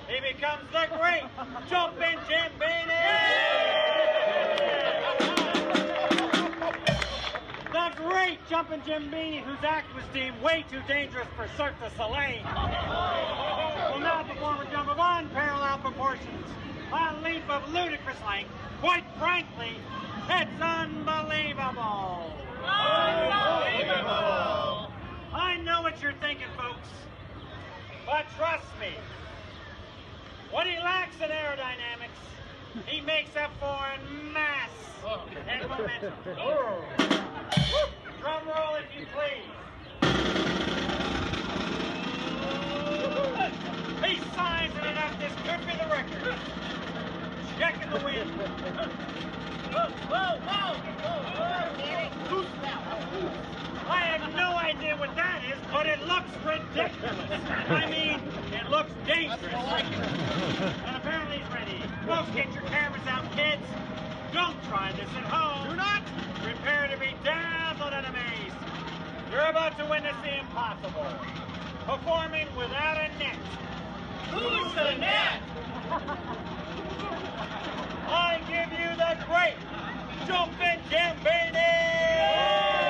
[0.09, 1.23] he becomes the great
[1.71, 3.52] jumping Jim The
[8.03, 12.43] great jumping Jim Beanie, whose act was deemed way too dangerous for Cirque du Soleil,
[13.93, 16.47] will now perform a jump of unparalleled proportions,
[16.93, 18.51] a leap of ludicrous length.
[18.81, 19.77] Quite frankly,
[20.29, 22.33] it's unbelievable.
[22.65, 24.03] Unbelievable!
[25.35, 26.89] I know what you're thinking, folks,
[28.07, 28.95] but trust me,
[30.51, 32.19] what he lacks in aerodynamics,
[32.87, 34.71] he makes up for in mass
[35.49, 36.13] and momentum.
[36.39, 36.85] Oh.
[38.21, 39.49] Drum roll, if you please.
[45.45, 46.37] Could be the record.
[47.59, 48.31] Checking the wind.
[49.73, 50.73] Whoa, whoa, whoa!
[53.89, 57.31] I have no idea what that is, but it looks ridiculous.
[57.69, 58.21] I mean,
[58.53, 59.43] it looks dangerous.
[59.43, 61.83] And apparently he's ready.
[62.07, 63.63] Folks, get your cameras out, kids.
[64.33, 65.69] Don't try this at home.
[65.71, 66.03] Do not.
[66.43, 68.55] Prepare to be dazzled and amazed.
[69.31, 71.07] You're about to witness the impossible.
[71.87, 73.37] Performing without a net.
[74.31, 75.43] Who's the net?
[78.09, 79.57] I give you the great
[80.27, 82.82] Jumpin' Gambini!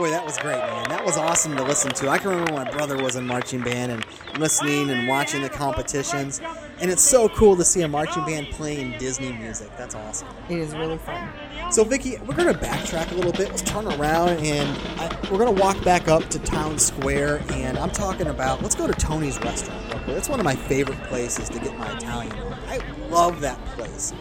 [0.00, 0.88] Boy, that was great, man.
[0.88, 2.08] That was awesome to listen to.
[2.08, 4.02] I can remember when my brother was in marching band and
[4.38, 6.40] listening and watching the competitions.
[6.80, 9.70] And it's so cool to see a marching band playing Disney music.
[9.76, 10.28] That's awesome.
[10.48, 11.28] It is really fun.
[11.70, 13.50] So, Vicky, we're going to backtrack a little bit.
[13.50, 17.42] Let's turn around and I, we're going to walk back up to Town Square.
[17.50, 20.16] And I'm talking about, let's go to Tony's Restaurant real quick.
[20.16, 22.54] It's one of my favorite places to get my Italian on.
[22.68, 22.80] I
[23.10, 24.14] love that place.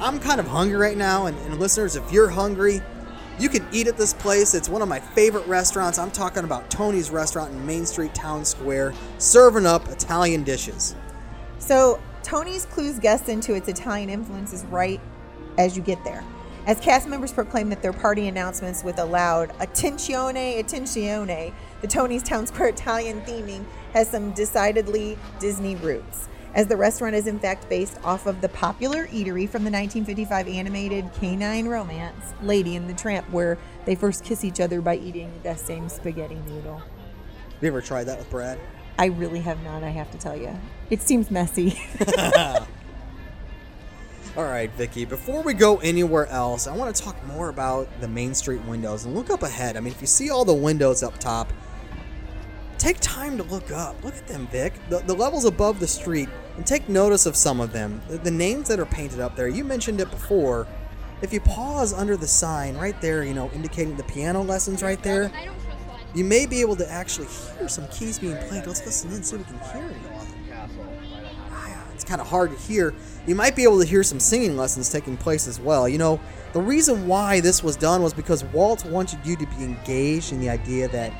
[0.00, 1.24] I'm kind of hungry right now.
[1.24, 2.82] And, and listeners, if you're hungry,
[3.38, 4.54] you can eat at this place.
[4.54, 5.98] It's one of my favorite restaurants.
[5.98, 10.94] I'm talking about Tony's Restaurant in Main Street, Town Square, serving up Italian dishes.
[11.58, 15.00] So Tony's clues guests into its Italian influences right
[15.56, 16.24] as you get there.
[16.66, 22.22] As cast members proclaim that their party announcements with a loud attenzione, attenzione, the Tony's
[22.22, 23.64] Town Square Italian theming
[23.94, 26.28] has some decidedly Disney roots.
[26.54, 30.48] As the restaurant is in fact based off of the popular eatery from the 1955
[30.48, 35.30] animated canine romance, Lady and the Tramp, where they first kiss each other by eating
[35.42, 36.78] the same spaghetti noodle.
[36.78, 38.58] Have you ever tried that with Brad?
[38.98, 40.58] I really have not, I have to tell you.
[40.90, 41.80] It seems messy.
[44.36, 48.08] All right, Vicky, before we go anywhere else, I want to talk more about the
[48.08, 49.76] Main Street windows and look up ahead.
[49.76, 51.52] I mean, if you see all the windows up top,
[52.78, 54.02] take time to look up.
[54.02, 54.72] Look at them, Vic.
[54.88, 58.00] The, the levels above the street, and take notice of some of them.
[58.08, 60.66] The, the names that are painted up there, you mentioned it before.
[61.20, 65.02] If you pause under the sign right there, you know, indicating the piano lessons right
[65.02, 65.32] there,
[66.14, 67.26] you may be able to actually
[67.58, 68.66] hear some keys being played.
[68.66, 70.52] Let's listen in and see if we can hear anything.
[71.50, 72.94] Ah, it's kind of hard to hear.
[73.26, 75.88] You might be able to hear some singing lessons taking place as well.
[75.88, 76.20] You know,
[76.52, 80.40] the reason why this was done was because Walt wanted you to be engaged in
[80.40, 81.12] the idea that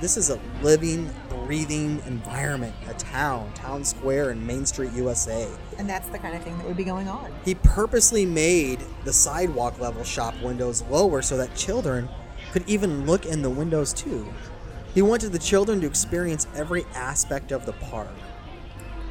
[0.00, 5.48] this is a living, breathing environment, a town, town square in Main Street, USA.
[5.78, 7.32] and that's the kind of thing that would be going on.
[7.44, 12.08] He purposely made the sidewalk level shop windows lower so that children
[12.52, 14.26] could even look in the windows too.
[14.94, 18.08] He wanted the children to experience every aspect of the park.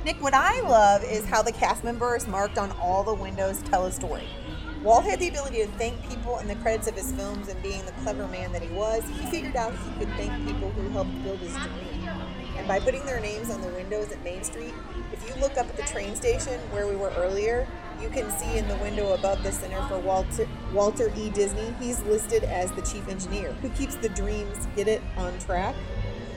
[0.05, 3.85] Nick, what I love is how the cast members marked on all the windows tell
[3.85, 4.27] a story.
[4.83, 7.85] Walt had the ability to thank people in the credits of his films, and being
[7.85, 11.23] the clever man that he was, he figured out he could thank people who helped
[11.23, 12.09] build his dream.
[12.57, 14.73] And by putting their names on the windows at Main Street,
[15.13, 17.65] if you look up at the train station where we were earlier,
[18.01, 21.29] you can see in the window above the Center for Walter, Walter E.
[21.29, 25.75] Disney, he's listed as the chief engineer who keeps the dreams, get it, on track.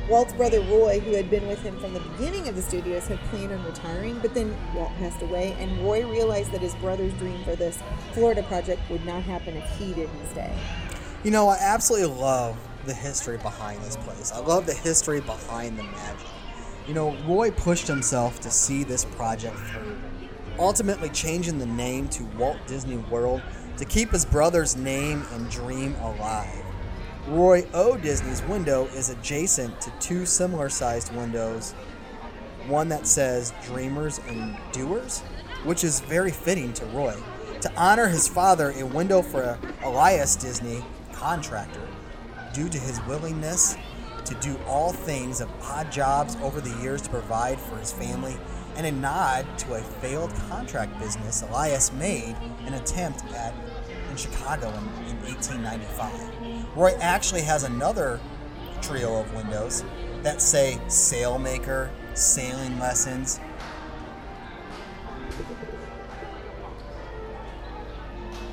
[0.09, 3.19] Walt's brother Roy, who had been with him from the beginning of the studios, had
[3.31, 7.43] planned on retiring, but then Walt passed away, and Roy realized that his brother's dream
[7.43, 7.77] for this
[8.13, 10.57] Florida project would not happen if he didn't stay.
[11.25, 14.31] You know, I absolutely love the history behind this place.
[14.31, 16.27] I love the history behind the magic.
[16.87, 19.97] You know, Roy pushed himself to see this project through,
[20.57, 23.43] ultimately changing the name to Walt Disney World
[23.77, 26.66] to keep his brother's name and dream alive.
[27.29, 27.97] Roy O.
[27.97, 31.73] Disney's window is adjacent to two similar sized windows,
[32.69, 35.23] one that says Dreamers and Doers,
[35.65, 37.17] which is very fitting to Roy.
[37.63, 41.89] To honor his father, a window for Elias Disney, contractor,
[42.55, 43.77] due to his willingness
[44.25, 48.37] to do all things of odd jobs over the years to provide for his family,
[48.77, 53.53] and a nod to a failed contract business Elias made an attempt at
[54.11, 56.36] in Chicago in, in 1895.
[56.77, 58.21] Roy actually has another
[58.83, 59.83] trio of windows
[60.23, 63.41] that say sailmaker, sailing lessons.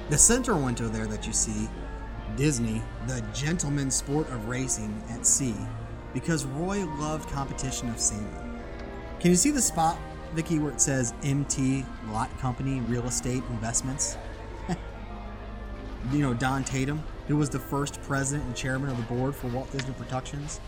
[0.10, 1.68] The center window there that you see,
[2.38, 5.56] Disney, the gentleman's sport of racing at sea,
[6.14, 8.62] because Roy loved competition of sailing.
[9.20, 9.98] Can you see the spot,
[10.34, 14.18] Vicky, where it says MT Lott Company Real Estate Investments?
[16.12, 19.48] you know, Don Tatum, who was the first president and chairman of the board for
[19.48, 20.60] Walt Disney Productions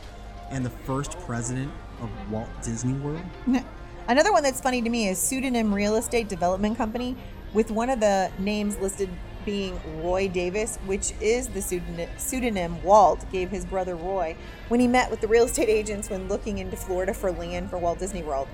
[0.52, 3.24] and the first president of Walt Disney World.
[4.08, 7.16] Another one that's funny to me is Pseudonym Real Estate Development Company,
[7.54, 9.10] with one of the names listed
[9.46, 11.62] being Roy Davis, which is the
[12.18, 14.36] pseudonym, Walt gave his brother Roy
[14.70, 17.78] when he met with the real estate agents when looking into Florida for land for
[17.78, 18.48] Walt Disney World.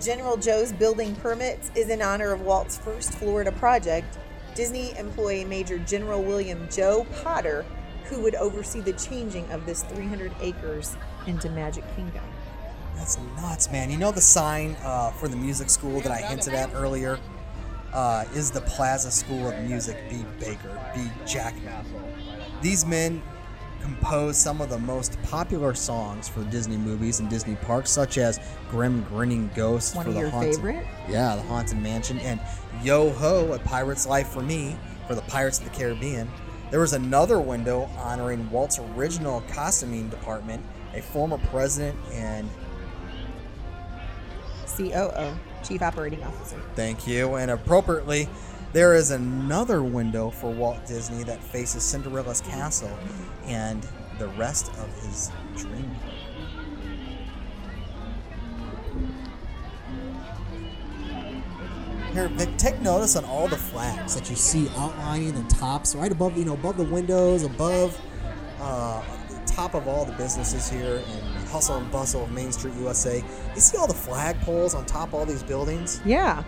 [0.00, 4.18] General Joe's Building Permits is in honor of Walt's first Florida project.
[4.54, 7.64] Disney employee Major General William Joe Potter,
[8.04, 10.96] who would oversee the changing of this 300 acres
[11.26, 12.24] into Magic Kingdom.
[12.96, 13.90] That's nuts, man.
[13.90, 17.18] You know the sign uh, for the music school that I hinted at earlier
[17.92, 20.24] uh, is the Plaza School of Music, B.
[20.38, 21.10] Baker, B.
[21.26, 21.84] Jackman.
[22.60, 23.22] These men
[23.82, 28.40] composed some of the most popular songs for Disney movies and Disney parks, such as
[28.70, 30.86] Grim Grinning Ghost One for the Haunted, favorite?
[31.08, 32.40] Yeah, the Haunted Mansion, and
[32.82, 34.76] Yo Ho, A Pirate's Life for Me
[35.06, 36.30] for the Pirates of the Caribbean.
[36.70, 40.64] There was another window honoring Walt's original costuming department,
[40.94, 42.48] a former president and
[44.76, 46.60] COO, Chief Operating Officer.
[46.74, 47.34] Thank you.
[47.34, 48.28] And appropriately,
[48.72, 52.96] there is another window for Walt Disney that faces Cinderella's castle
[53.44, 53.86] and
[54.18, 55.90] the rest of his dream.
[62.12, 66.12] Here, Vic, take notice on all the flags that you see outlining the tops, right
[66.12, 67.98] above, you know, above the windows, above,
[68.60, 72.74] uh, the top of all the businesses here in hustle and bustle of Main Street,
[72.74, 73.24] USA.
[73.54, 76.02] You see all the flagpoles on top of all these buildings?
[76.04, 76.44] Yeah.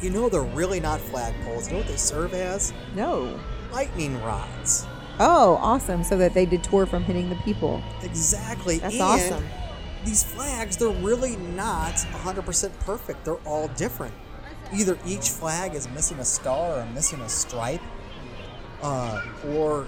[0.00, 1.66] You know they're really not flagpoles.
[1.66, 2.72] You know what they serve as?
[2.94, 3.38] No.
[3.72, 4.86] Lightning rods.
[5.18, 6.02] Oh, awesome.
[6.02, 7.82] So that they detour from hitting the people.
[8.02, 8.78] Exactly.
[8.78, 9.44] That's and awesome.
[10.04, 13.24] These flags, they're really not 100% perfect.
[13.26, 14.14] They're all different.
[14.72, 17.82] Either each flag is missing a star or missing a stripe,
[18.82, 19.86] uh, or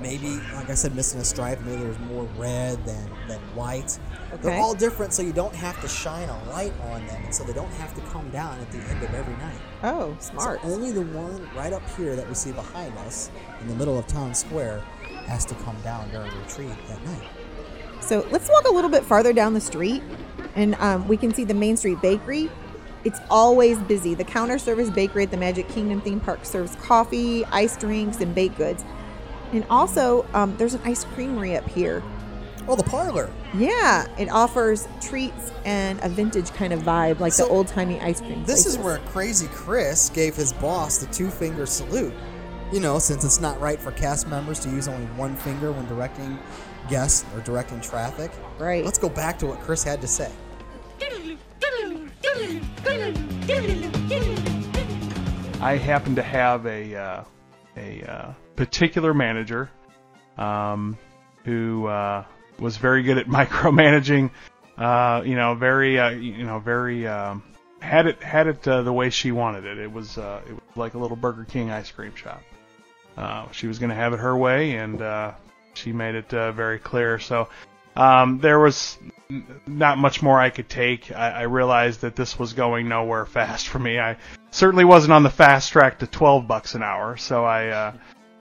[0.00, 1.60] maybe, like I said, missing a stripe.
[1.60, 3.98] Maybe there's more red than, than white.
[4.42, 7.44] They're all different, so you don't have to shine a light on them, and so
[7.44, 9.58] they don't have to come down at the end of every night.
[9.82, 10.60] Oh, smart.
[10.62, 13.30] So only the one right up here that we see behind us,
[13.60, 14.82] in the middle of town square,
[15.26, 17.28] has to come down during retreat at night.
[18.00, 20.02] So let's walk a little bit farther down the street,
[20.54, 22.50] and um, we can see the Main Street Bakery.
[23.02, 24.14] It's always busy.
[24.14, 28.34] The counter service bakery at the Magic Kingdom theme park serves coffee, ice drinks, and
[28.34, 28.84] baked goods.
[29.52, 32.02] And also, um, there's an ice creamery up here.
[32.68, 33.30] Oh, the parlor.
[33.54, 38.00] Yeah, it offers treats and a vintage kind of vibe, like So, the old timey
[38.00, 38.44] ice cream.
[38.44, 42.14] This is where Crazy Chris gave his boss the two finger salute.
[42.72, 45.86] You know, since it's not right for cast members to use only one finger when
[45.86, 46.38] directing
[46.88, 48.30] guests or directing traffic.
[48.58, 48.84] Right.
[48.84, 50.30] Let's go back to what Chris had to say.
[55.60, 57.24] I happen to have a uh,
[57.76, 59.70] a uh, particular manager
[60.36, 60.98] um,
[61.46, 62.22] who uh,
[62.58, 64.30] was very good at micromanaging.
[64.76, 67.42] Uh, you know, very uh, you know very um,
[67.80, 69.78] had it had it uh, the way she wanted it.
[69.78, 72.42] It was uh, it was like a little Burger King ice cream shop.
[73.16, 75.34] uh, she was going to have it her way, and
[75.72, 77.18] she made it very clear.
[77.18, 77.48] So
[77.96, 78.98] um, there was
[79.66, 81.10] not much more I could take.
[81.12, 83.98] I, I realized that this was going nowhere fast for me.
[83.98, 84.18] I
[84.50, 87.92] certainly wasn't on the fast track to 12 bucks an hour, so I uh,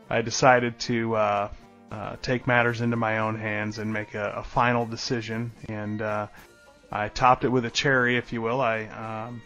[0.09, 1.49] I decided to uh,
[1.91, 5.51] uh, take matters into my own hands and make a, a final decision.
[5.67, 6.27] And uh,
[6.91, 8.61] I topped it with a cherry, if you will.
[8.61, 9.41] I um,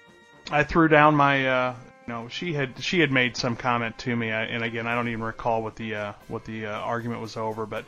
[0.51, 1.76] I threw down my uh,
[2.07, 4.95] you know she had she had made some comment to me, I, and again I
[4.95, 7.86] don't even recall what the uh, what the uh, argument was over, but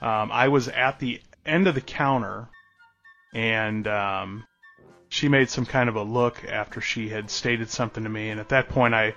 [0.00, 2.48] um, I was at the end of the counter,
[3.34, 4.44] and um,
[5.08, 8.40] she made some kind of a look after she had stated something to me, and
[8.40, 9.14] at that point I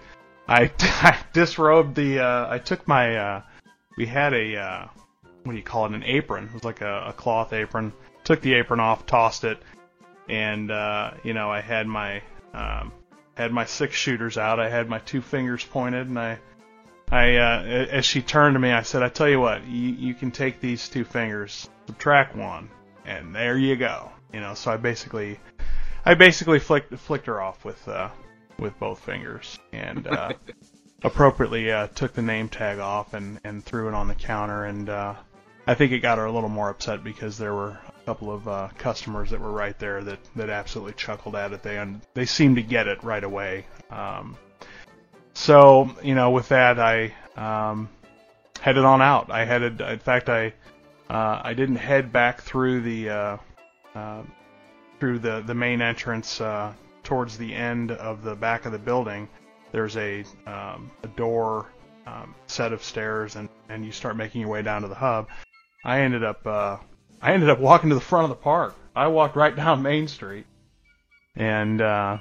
[0.52, 3.42] I, I disrobed the uh, I took my uh,
[3.96, 4.88] we had a uh,
[5.44, 6.46] what do you call it an apron.
[6.46, 7.94] It was like a, a cloth apron.
[8.26, 9.62] Took the apron off tossed it
[10.28, 12.22] and uh, you know I had my
[12.54, 12.92] um,
[13.36, 14.60] had my six shooters out.
[14.60, 16.38] I had my two fingers pointed and I
[17.10, 20.14] I uh, as she turned to me I said I tell you what you, you
[20.14, 22.70] can take these two fingers subtract one
[23.06, 24.12] and there you go.
[24.34, 25.40] You know so I basically
[26.04, 28.10] I basically flicked flicked her off with uh,
[28.62, 30.32] with both fingers and uh,
[31.04, 34.88] appropriately uh, took the name tag off and, and threw it on the counter and
[34.88, 35.14] uh,
[35.68, 38.48] I think it got her a little more upset because there were a couple of
[38.48, 41.62] uh, customers that were right there that, that absolutely chuckled at it.
[41.62, 43.66] They un- they seemed to get it right away.
[43.92, 44.38] Um,
[45.34, 47.90] so you know, with that, I um,
[48.60, 49.32] headed on out.
[49.32, 49.82] I headed.
[49.82, 50.54] In fact, I
[51.10, 53.38] uh, I didn't head back through the uh,
[53.94, 54.24] uh,
[55.00, 56.74] through the the main entrance uh,
[57.04, 59.28] towards the end of the back of the building.
[59.72, 61.72] There's a um, a door
[62.06, 65.28] um, set of stairs, and and you start making your way down to the hub.
[65.84, 66.78] I ended up uh,
[67.22, 68.76] I ended up walking to the front of the park.
[68.96, 70.46] I walked right down Main Street,
[71.36, 72.18] and uh,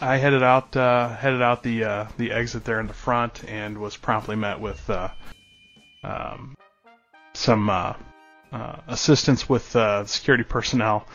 [0.00, 3.78] I headed out uh, headed out the uh, the exit there in the front, and
[3.78, 5.08] was promptly met with uh,
[6.02, 6.54] um,
[7.34, 7.70] some
[8.54, 11.08] uh, assistance with uh, security personnel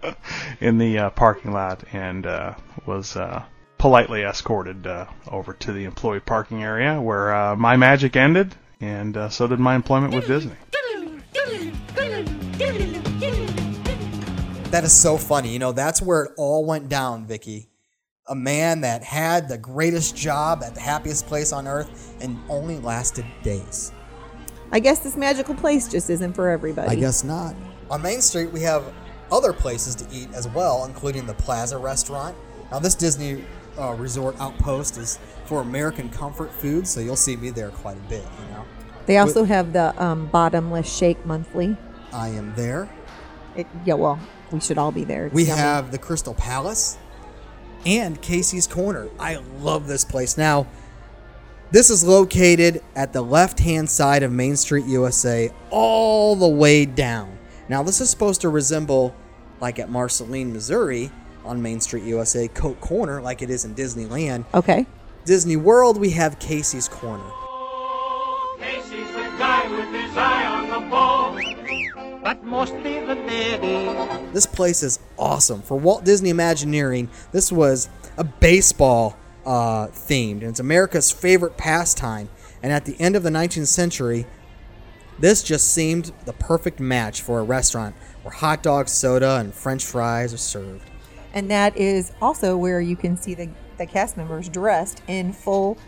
[0.60, 2.54] in the uh, parking lot, and uh,
[2.86, 3.42] was uh,
[3.76, 4.86] politely escorted
[5.26, 10.14] over to the employee parking area where my magic ended, and so did my employment
[10.14, 10.54] with Disney.
[14.70, 15.52] That is so funny.
[15.52, 17.68] You know, that's where it all went down, Vicky.
[18.28, 22.78] A man that had the greatest job at the happiest place on earth and only
[22.78, 23.92] lasted days.
[24.72, 26.88] I guess this magical place just isn't for everybody.
[26.88, 27.54] I guess not.
[27.90, 28.82] On Main Street, we have
[29.30, 32.36] other places to eat as well, including the Plaza Restaurant.
[32.70, 33.44] Now, this Disney
[33.78, 38.08] uh, Resort outpost is for American comfort food, so you'll see me there quite a
[38.08, 38.24] bit.
[38.42, 38.64] You know,
[39.06, 41.76] They also have the um, bottomless shake monthly.
[42.12, 42.88] I am there.
[43.54, 44.18] It, yeah, well,
[44.50, 45.26] we should all be there.
[45.26, 45.60] It's We yummy.
[45.60, 46.98] have the Crystal Palace
[47.84, 49.08] and Casey's Corner.
[49.18, 50.36] I love this place.
[50.36, 50.66] Now,
[51.70, 56.86] this is located at the left hand side of Main Street, USA, all the way
[56.86, 57.38] down.
[57.68, 59.14] Now, this is supposed to resemble,
[59.60, 61.10] like at Marceline, Missouri,
[61.44, 64.44] on Main Street, USA, Coke Corner, like it is in Disneyland.
[64.54, 64.86] Okay.
[65.24, 67.28] Disney World, we have Casey's Corner.
[68.60, 71.36] Casey's the guy with his eye on the ball.
[72.22, 74.32] But mostly the daddy.
[74.32, 75.62] This place is awesome.
[75.62, 79.16] For Walt Disney Imagineering, this was a baseball
[79.46, 82.28] uh, themed, and it's America's favorite pastime.
[82.62, 84.26] And at the end of the 19th century,
[85.18, 89.84] this just seemed the perfect match for a restaurant where hot dogs, soda, and French
[89.84, 90.90] fries are served.
[91.32, 95.78] And that is also where you can see the, the cast members dressed in full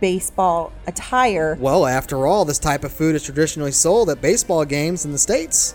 [0.00, 1.56] baseball attire.
[1.58, 5.18] Well, after all, this type of food is traditionally sold at baseball games in the
[5.18, 5.74] States.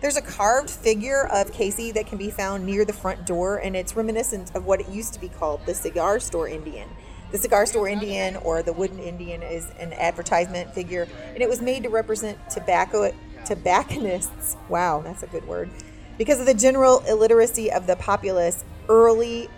[0.00, 3.74] There's a carved figure of Casey that can be found near the front door, and
[3.74, 6.88] it's reminiscent of what it used to be called the cigar store Indian.
[7.32, 11.60] The cigar store Indian or the wooden Indian is an advertisement figure, and it was
[11.60, 13.12] made to represent tobacco
[13.44, 14.56] tobacconists.
[14.68, 15.68] Wow, that's a good word.
[16.16, 19.48] Because of the general illiteracy of the populace, early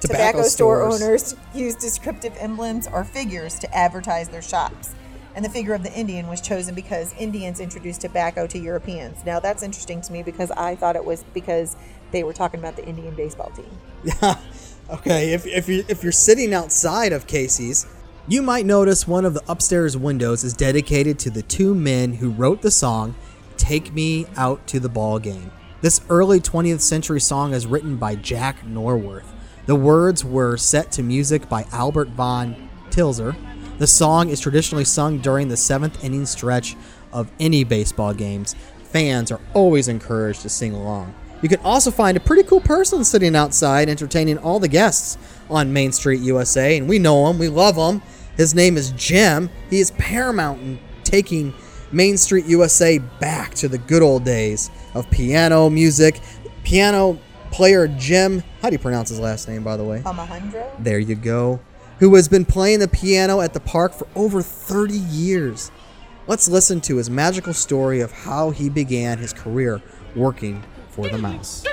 [0.00, 4.94] tobacco, Tobacco store owners used descriptive emblems or figures to advertise their shops.
[5.34, 9.24] And the figure of the Indian was chosen because Indians introduced tobacco to Europeans.
[9.26, 11.76] Now that's interesting to me because I thought it was because
[12.12, 13.70] they were talking about the Indian baseball team.
[14.04, 14.36] Yeah.
[14.90, 17.86] Okay, if, if, you, if you're sitting outside of Casey's,
[18.28, 22.28] you might notice one of the upstairs windows is dedicated to the two men who
[22.28, 23.14] wrote the song
[23.56, 25.50] Take Me Out to the Ball Game.
[25.80, 29.24] This early 20th century song is written by Jack Norworth.
[29.64, 33.34] The words were set to music by Albert von Tilzer.
[33.76, 36.76] The song is traditionally sung during the seventh inning stretch
[37.12, 38.54] of any baseball games.
[38.84, 41.12] Fans are always encouraged to sing along.
[41.42, 45.18] You can also find a pretty cool person sitting outside entertaining all the guests
[45.50, 48.00] on Main Street USA, and we know him, we love him.
[48.36, 49.50] His name is Jim.
[49.70, 51.52] He is paramount in taking
[51.90, 56.20] Main Street USA back to the good old days of piano music.
[56.62, 57.18] Piano
[57.50, 60.00] player Jim, how do you pronounce his last name, by the way?
[60.06, 60.70] Alejandro?
[60.78, 61.60] There you go.
[62.00, 65.70] Who has been playing the piano at the park for over 30 years.
[66.26, 69.80] Let's listen to his magical story of how he began his career
[70.16, 71.64] working for the mouse.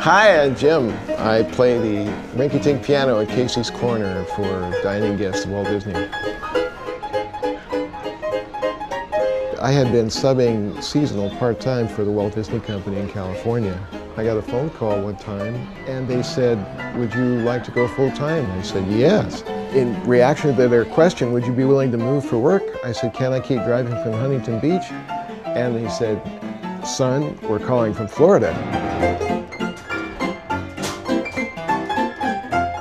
[0.00, 0.92] Hi, I'm Jim.
[1.18, 5.94] I play the rinky tink piano at Casey's Corner for dining guests of Walt Disney.
[9.64, 13.80] I had been subbing seasonal part time for the Walt Disney Company in California.
[14.14, 15.54] I got a phone call one time
[15.86, 16.58] and they said,
[16.98, 18.44] Would you like to go full time?
[18.50, 19.40] I said, Yes.
[19.72, 22.62] In reaction to their question, Would you be willing to move for work?
[22.84, 24.84] I said, Can I keep driving from Huntington Beach?
[25.46, 26.20] And he said,
[26.86, 28.52] Son, we're calling from Florida.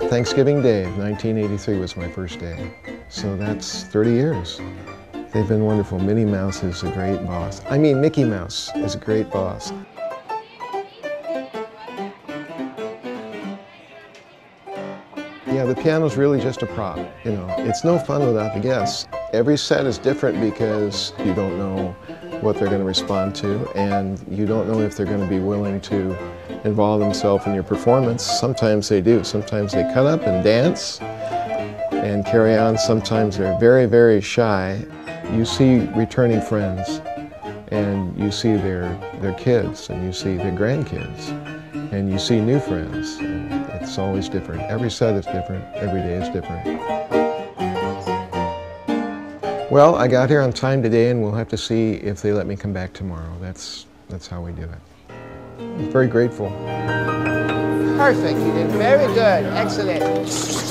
[0.10, 2.74] Thanksgiving Day of 1983 was my first day.
[3.08, 4.60] So that's 30 years.
[5.34, 5.98] They've been wonderful.
[5.98, 7.64] Minnie Mouse is a great boss.
[7.68, 9.74] I mean, Mickey Mouse is a great boss.
[15.48, 17.00] Yeah, the piano's really just a prop.
[17.24, 19.08] You know, it's no fun without the guests.
[19.34, 21.96] Every set is different because you don't know
[22.42, 25.40] what they're going to respond to, and you don't know if they're going to be
[25.40, 26.16] willing to
[26.64, 28.22] involve themselves in your performance.
[28.24, 29.24] Sometimes they do.
[29.24, 31.02] Sometimes they cut up and dance
[31.92, 32.78] and carry on.
[32.78, 34.86] Sometimes they're very, very shy.
[35.34, 37.02] You see returning friends,
[37.72, 38.88] and you see their
[39.20, 41.30] their kids, and you see their grandkids,
[41.92, 43.18] and you see new friends.
[43.18, 44.62] And it's always different.
[44.62, 45.66] Every set is different.
[45.76, 46.64] Every day is different.
[49.72, 52.46] Well, I got here on time today, and we'll have to see if they let
[52.46, 53.36] me come back tomorrow.
[53.42, 55.14] That's that's how we do it.
[55.60, 56.52] I'm very grateful.
[57.98, 58.38] Perfect.
[58.38, 59.46] You did very good.
[59.46, 60.63] Excellent.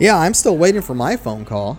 [0.00, 1.78] Yeah, I'm still waiting for my phone call.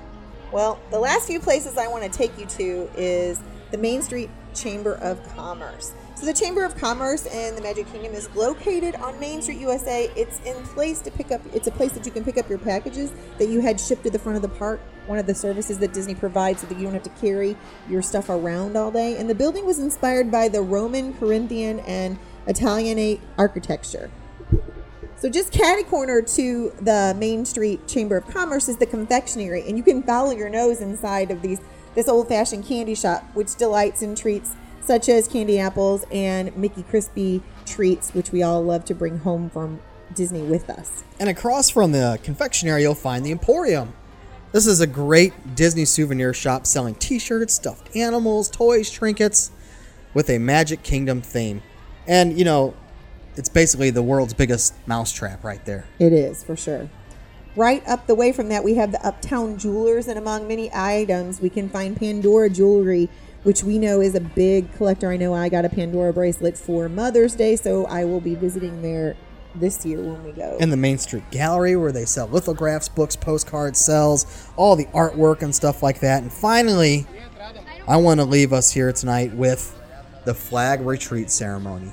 [0.52, 3.40] Well, the last few places I want to take you to is
[3.72, 5.94] the Main Street Chamber of Commerce.
[6.14, 10.12] So the Chamber of Commerce in the Magic Kingdom is located on Main Street, USA.
[10.16, 11.42] It's in place to pick up.
[11.52, 14.12] It's a place that you can pick up your packages that you had shipped to
[14.12, 14.82] the front of the park.
[15.08, 17.58] One of the services that Disney provides so that you don't have to carry
[17.90, 19.18] your stuff around all day.
[19.18, 24.12] And the building was inspired by the Roman, Corinthian, and Italianate architecture.
[25.22, 29.78] So just catty corner to the Main Street Chamber of Commerce is the confectionery, and
[29.78, 31.62] you can follow your nose inside of these
[31.94, 37.44] this old-fashioned candy shop, which delights in treats such as candy apples and Mickey Crispy
[37.68, 39.80] treats, which we all love to bring home from
[40.16, 41.04] Disney with us.
[41.20, 43.94] And across from the confectionery, you'll find the Emporium.
[44.54, 49.52] This is a great Disney souvenir shop selling t shirts, stuffed animals, toys, trinkets
[50.16, 51.62] with a Magic Kingdom theme.
[52.08, 52.74] And, you know,
[53.36, 55.86] it's basically the world's biggest mousetrap right there.
[56.00, 56.90] It is for sure.
[57.56, 61.42] Right up the way from that, we have the Uptown Jewelers, and among many items,
[61.42, 63.10] we can find Pandora jewelry,
[63.44, 65.12] which we know is a big collector.
[65.12, 68.82] I know I got a Pandora bracelet for Mother's Day, so I will be visiting
[68.82, 69.18] there
[69.54, 70.56] this year when we go.
[70.62, 75.42] In the Main Street Gallery, where they sell lithographs, books, postcards, sells all the artwork
[75.42, 76.22] and stuff like that.
[76.22, 77.06] And finally,
[77.86, 79.78] I want to leave us here tonight with
[80.24, 81.92] the flag retreat ceremony.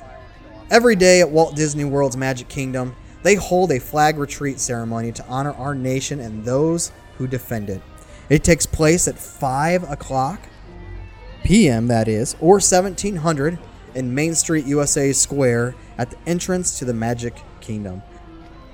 [0.71, 5.27] Every day at Walt Disney World's Magic Kingdom, they hold a flag retreat ceremony to
[5.27, 7.81] honor our nation and those who defend it.
[8.29, 10.41] It takes place at 5 o'clock
[11.43, 13.59] p.m., that is, or 1700
[13.95, 18.03] in Main Street, USA Square at the entrance to the Magic Kingdom.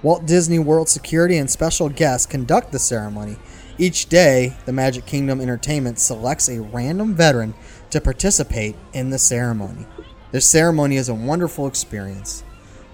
[0.02, 3.36] Walt Disney World security and special guests conduct the ceremony.
[3.78, 7.54] Each day, the Magic Kingdom Entertainment selects a random veteran
[7.90, 9.86] to participate in the ceremony.
[10.34, 12.42] The ceremony is a wonderful experience.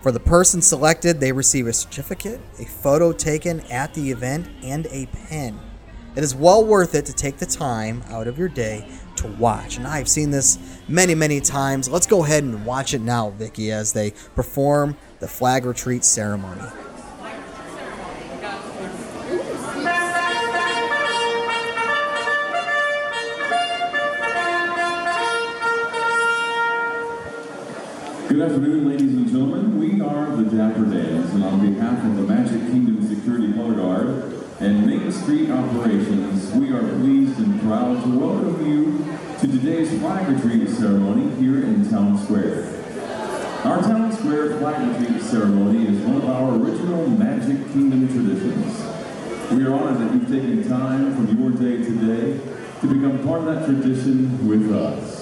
[0.02, 4.86] For the person selected, they receive a certificate, a photo taken at the event, and
[4.90, 5.58] a pen.
[6.14, 8.86] It is well worth it to take the time out of your day
[9.16, 9.78] to watch.
[9.78, 11.88] And I've seen this many, many times.
[11.88, 16.60] Let's go ahead and watch it now, Vicky, as they perform the flag retreat ceremony.
[28.30, 29.80] Good afternoon, ladies and gentlemen.
[29.80, 34.46] We are the Dapper Dans, and on behalf of the Magic Kingdom Security Color Guard
[34.60, 39.04] and Main Street Operations, we are pleased and proud to welcome you
[39.40, 42.66] to today's flag retreat ceremony here in Town Square.
[43.64, 48.78] Our Town Square flag retreat ceremony is one of our original Magic Kingdom traditions.
[49.50, 52.38] We are honored that you've taken time from your day today
[52.80, 55.19] to become part of that tradition with us.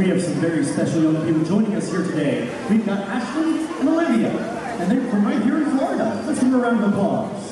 [0.00, 2.48] We have some very special young people joining us here today.
[2.70, 6.24] We've got Ashley and Olivia, and they're from right here in Florida.
[6.26, 7.49] Let's give them a round of applause.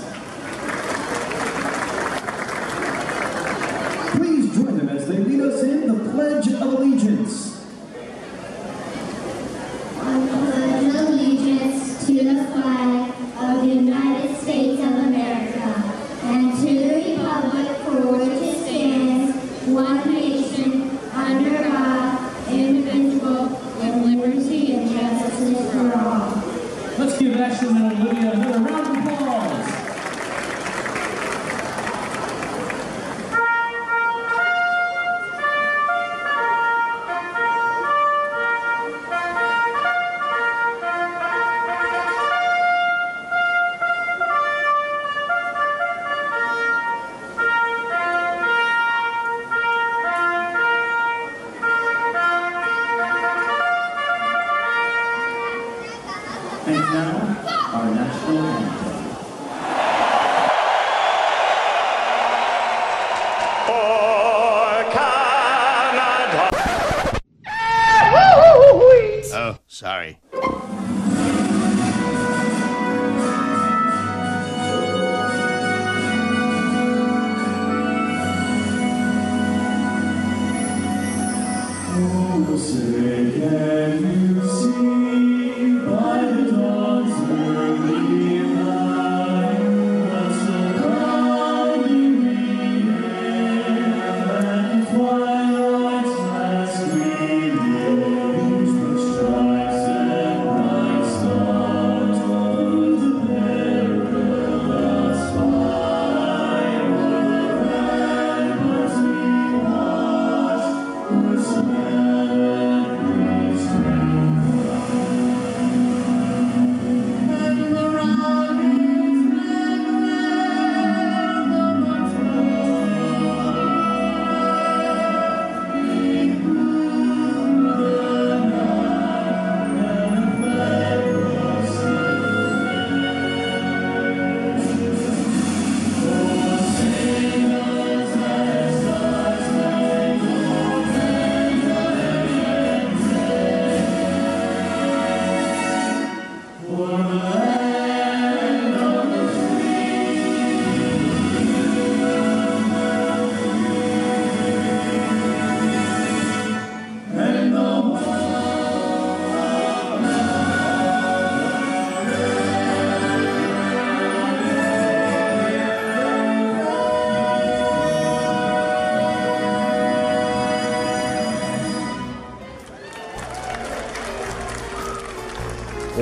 [27.49, 29.18] Ashley and Olivia another round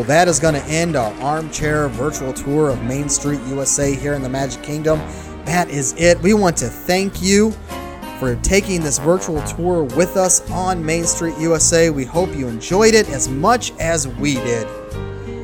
[0.07, 4.23] that is going to end our armchair virtual tour of Main Street USA here in
[4.23, 4.99] the Magic Kingdom.
[5.45, 6.21] That is it.
[6.23, 7.51] We want to thank you
[8.21, 11.91] for taking this virtual tour with us on Main Street USA.
[11.91, 14.67] We hope you enjoyed it as much as we did.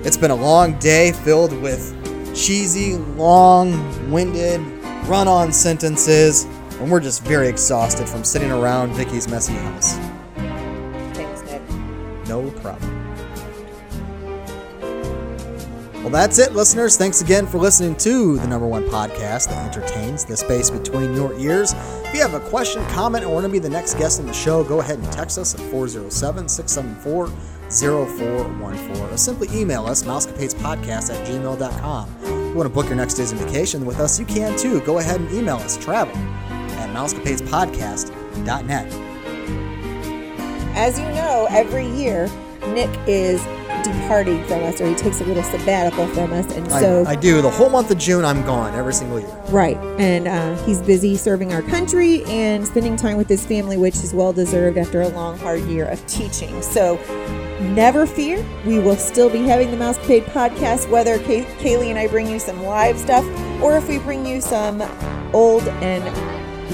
[0.06, 1.98] It's been a long day filled with
[2.34, 4.60] cheesy, long winded,
[5.06, 6.44] run on sentences,
[6.78, 9.96] and we're just very exhausted from sitting around Vicky's messy house.
[16.12, 16.96] That's it, listeners.
[16.96, 21.32] Thanks again for listening to the number one podcast that entertains the space between your
[21.38, 21.72] ears.
[22.04, 24.34] If you have a question, comment, or want to be the next guest on the
[24.34, 27.28] show, go ahead and text us at 407 674
[27.70, 32.16] 0414 or simply email us, mousecapadespodcast at gmail.com.
[32.22, 34.82] If you want to book your next day's vacation with us, you can too.
[34.82, 38.92] Go ahead and email us, travel at mousecapadespodcast.net.
[40.74, 42.28] As you know, every year
[42.66, 43.42] Nick is
[44.02, 47.16] departing from us, or he takes a little sabbatical from us, and so I, I
[47.16, 47.40] do.
[47.40, 49.28] The whole month of June, I'm gone every single year.
[49.48, 49.76] Right.
[49.98, 54.12] And uh, he's busy serving our country and spending time with his family, which is
[54.12, 56.60] well deserved after a long, hard year of teaching.
[56.62, 56.96] So
[57.74, 58.44] never fear.
[58.66, 62.38] We will still be having the Mousecapade podcast, whether Kay- Kaylee and I bring you
[62.38, 63.24] some live stuff
[63.62, 64.82] or if we bring you some
[65.32, 66.02] old and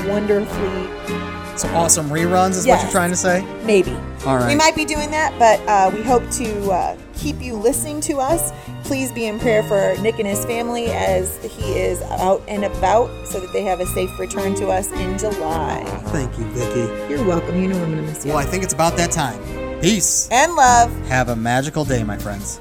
[0.09, 1.18] wonderfully.
[1.59, 3.45] Some awesome reruns is what you're trying to say?
[3.65, 3.93] Maybe.
[4.25, 4.47] All right.
[4.47, 8.19] We might be doing that, but uh, we hope to uh, keep you listening to
[8.19, 8.53] us.
[8.85, 13.11] Please be in prayer for Nick and his family as he is out and about
[13.27, 15.83] so that they have a safe return to us in July.
[16.07, 17.13] Thank you, Vicky.
[17.13, 17.61] You're welcome.
[17.61, 18.31] You know I'm going to miss you.
[18.31, 19.41] Well, I think it's about that time.
[19.81, 20.29] Peace.
[20.31, 20.95] And love.
[21.07, 22.61] Have a magical day, my friends.